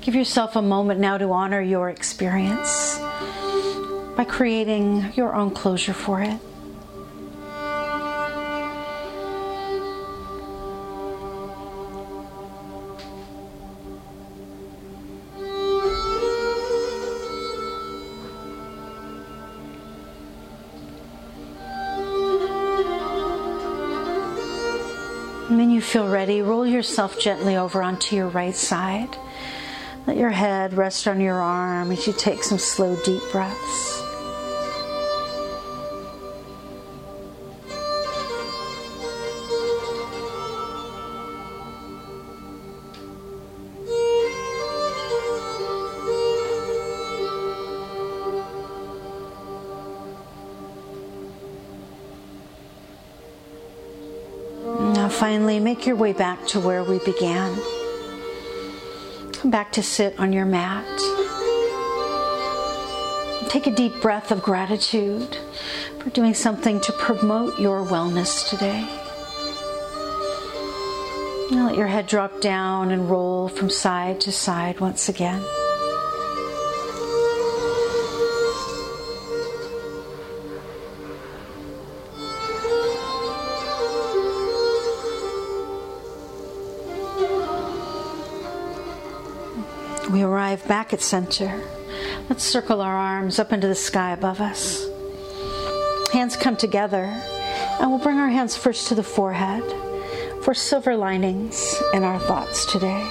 Give 0.02 0.16
yourself 0.16 0.56
a 0.56 0.62
moment 0.62 1.02
now 1.02 1.18
to 1.18 1.30
honor 1.34 1.60
your 1.60 1.90
experience 1.90 2.98
by 4.16 4.26
creating 4.26 5.12
your 5.16 5.36
own 5.36 5.52
closure 5.52 5.92
for 5.92 6.22
it. 6.22 6.40
Feel 25.98 26.10
ready, 26.10 26.44
roll 26.44 26.64
yourself 26.64 27.20
gently 27.20 27.56
over 27.56 27.82
onto 27.82 28.16
your 28.16 28.28
right 28.28 28.56
side. 28.56 29.18
Let 30.06 30.16
your 30.16 30.30
head 30.30 30.76
rest 30.76 31.08
on 31.08 31.20
your 31.20 31.42
arm 31.42 31.92
as 31.92 32.06
you 32.06 32.14
take 32.14 32.44
some 32.44 32.60
slow, 32.60 32.96
deep 32.98 33.24
breaths. 33.32 34.07
Finally, 55.20 55.60
make 55.60 55.88
your 55.88 55.96
way 55.96 56.14
back 56.14 56.46
to 56.46 56.60
where 56.60 56.84
we 56.84 57.00
began. 57.00 57.56
Come 59.34 59.50
back 59.50 59.72
to 59.74 59.82
sit 59.82 60.20
on 60.20 60.32
your 60.32 60.46
mat. 60.46 60.86
Take 63.50 63.66
a 63.66 63.72
deep 63.72 64.00
breath 64.00 64.32
of 64.32 64.44
gratitude 64.44 65.38
for 66.00 66.12
doing 66.12 66.36
something 66.36 66.80
to 66.82 66.92
promote 66.94 67.60
your 67.60 67.84
wellness 67.84 68.48
today. 68.48 68.82
Now 71.50 71.68
let 71.68 71.78
your 71.78 71.88
head 71.88 72.06
drop 72.06 72.40
down 72.40 72.92
and 72.92 73.10
roll 73.10 73.48
from 73.48 73.70
side 73.72 74.22
to 74.22 74.32
side 74.32 74.80
once 74.80 75.10
again. 75.10 75.44
Back 90.68 90.94
at 90.94 91.02
center. 91.02 91.64
Let's 92.30 92.44
circle 92.44 92.82
our 92.82 92.96
arms 92.96 93.40
up 93.40 93.54
into 93.54 93.68
the 93.68 93.76
sky 93.76 94.12
above 94.12 94.42
us. 94.42 94.88
Hands 96.12 96.36
come 96.36 96.58
together, 96.58 97.06
and 97.80 97.90
we'll 97.90 98.00
bring 98.00 98.18
our 98.18 98.30
hands 98.30 98.56
first 98.56 98.88
to 98.90 98.96
the 98.96 99.04
forehead 99.04 99.64
for 100.44 100.54
silver 100.54 100.96
linings 100.96 101.76
in 101.94 102.04
our 102.04 102.20
thoughts 102.20 102.66
today. 102.72 103.10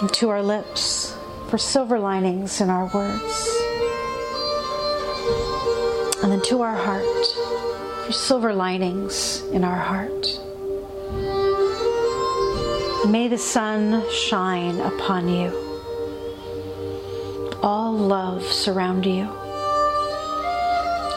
And 0.00 0.12
to 0.14 0.30
our 0.30 0.42
lips 0.42 1.16
for 1.48 1.58
silver 1.58 1.98
linings 1.98 2.60
in 2.60 2.70
our 2.70 2.86
words. 2.94 3.56
And 6.22 6.32
then 6.32 6.42
to 6.42 6.62
our 6.62 6.76
heart 6.76 8.06
for 8.06 8.12
silver 8.12 8.52
linings 8.52 9.42
in 9.52 9.64
our 9.64 9.76
heart. 9.76 10.29
May 13.08 13.28
the 13.28 13.38
sun 13.38 14.04
shine 14.10 14.78
upon 14.78 15.28
you. 15.28 15.50
All 17.62 17.92
love 17.92 18.44
surround 18.44 19.06
you. 19.06 19.24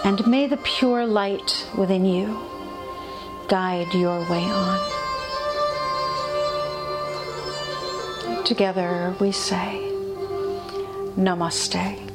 And 0.05 0.25
may 0.25 0.47
the 0.47 0.57
pure 0.57 1.05
light 1.05 1.67
within 1.77 2.05
you 2.05 2.39
guide 3.47 3.93
your 3.93 4.19
way 4.29 4.43
on. 4.43 4.79
Together 8.45 9.15
we 9.19 9.31
say, 9.31 9.91
Namaste. 11.17 12.12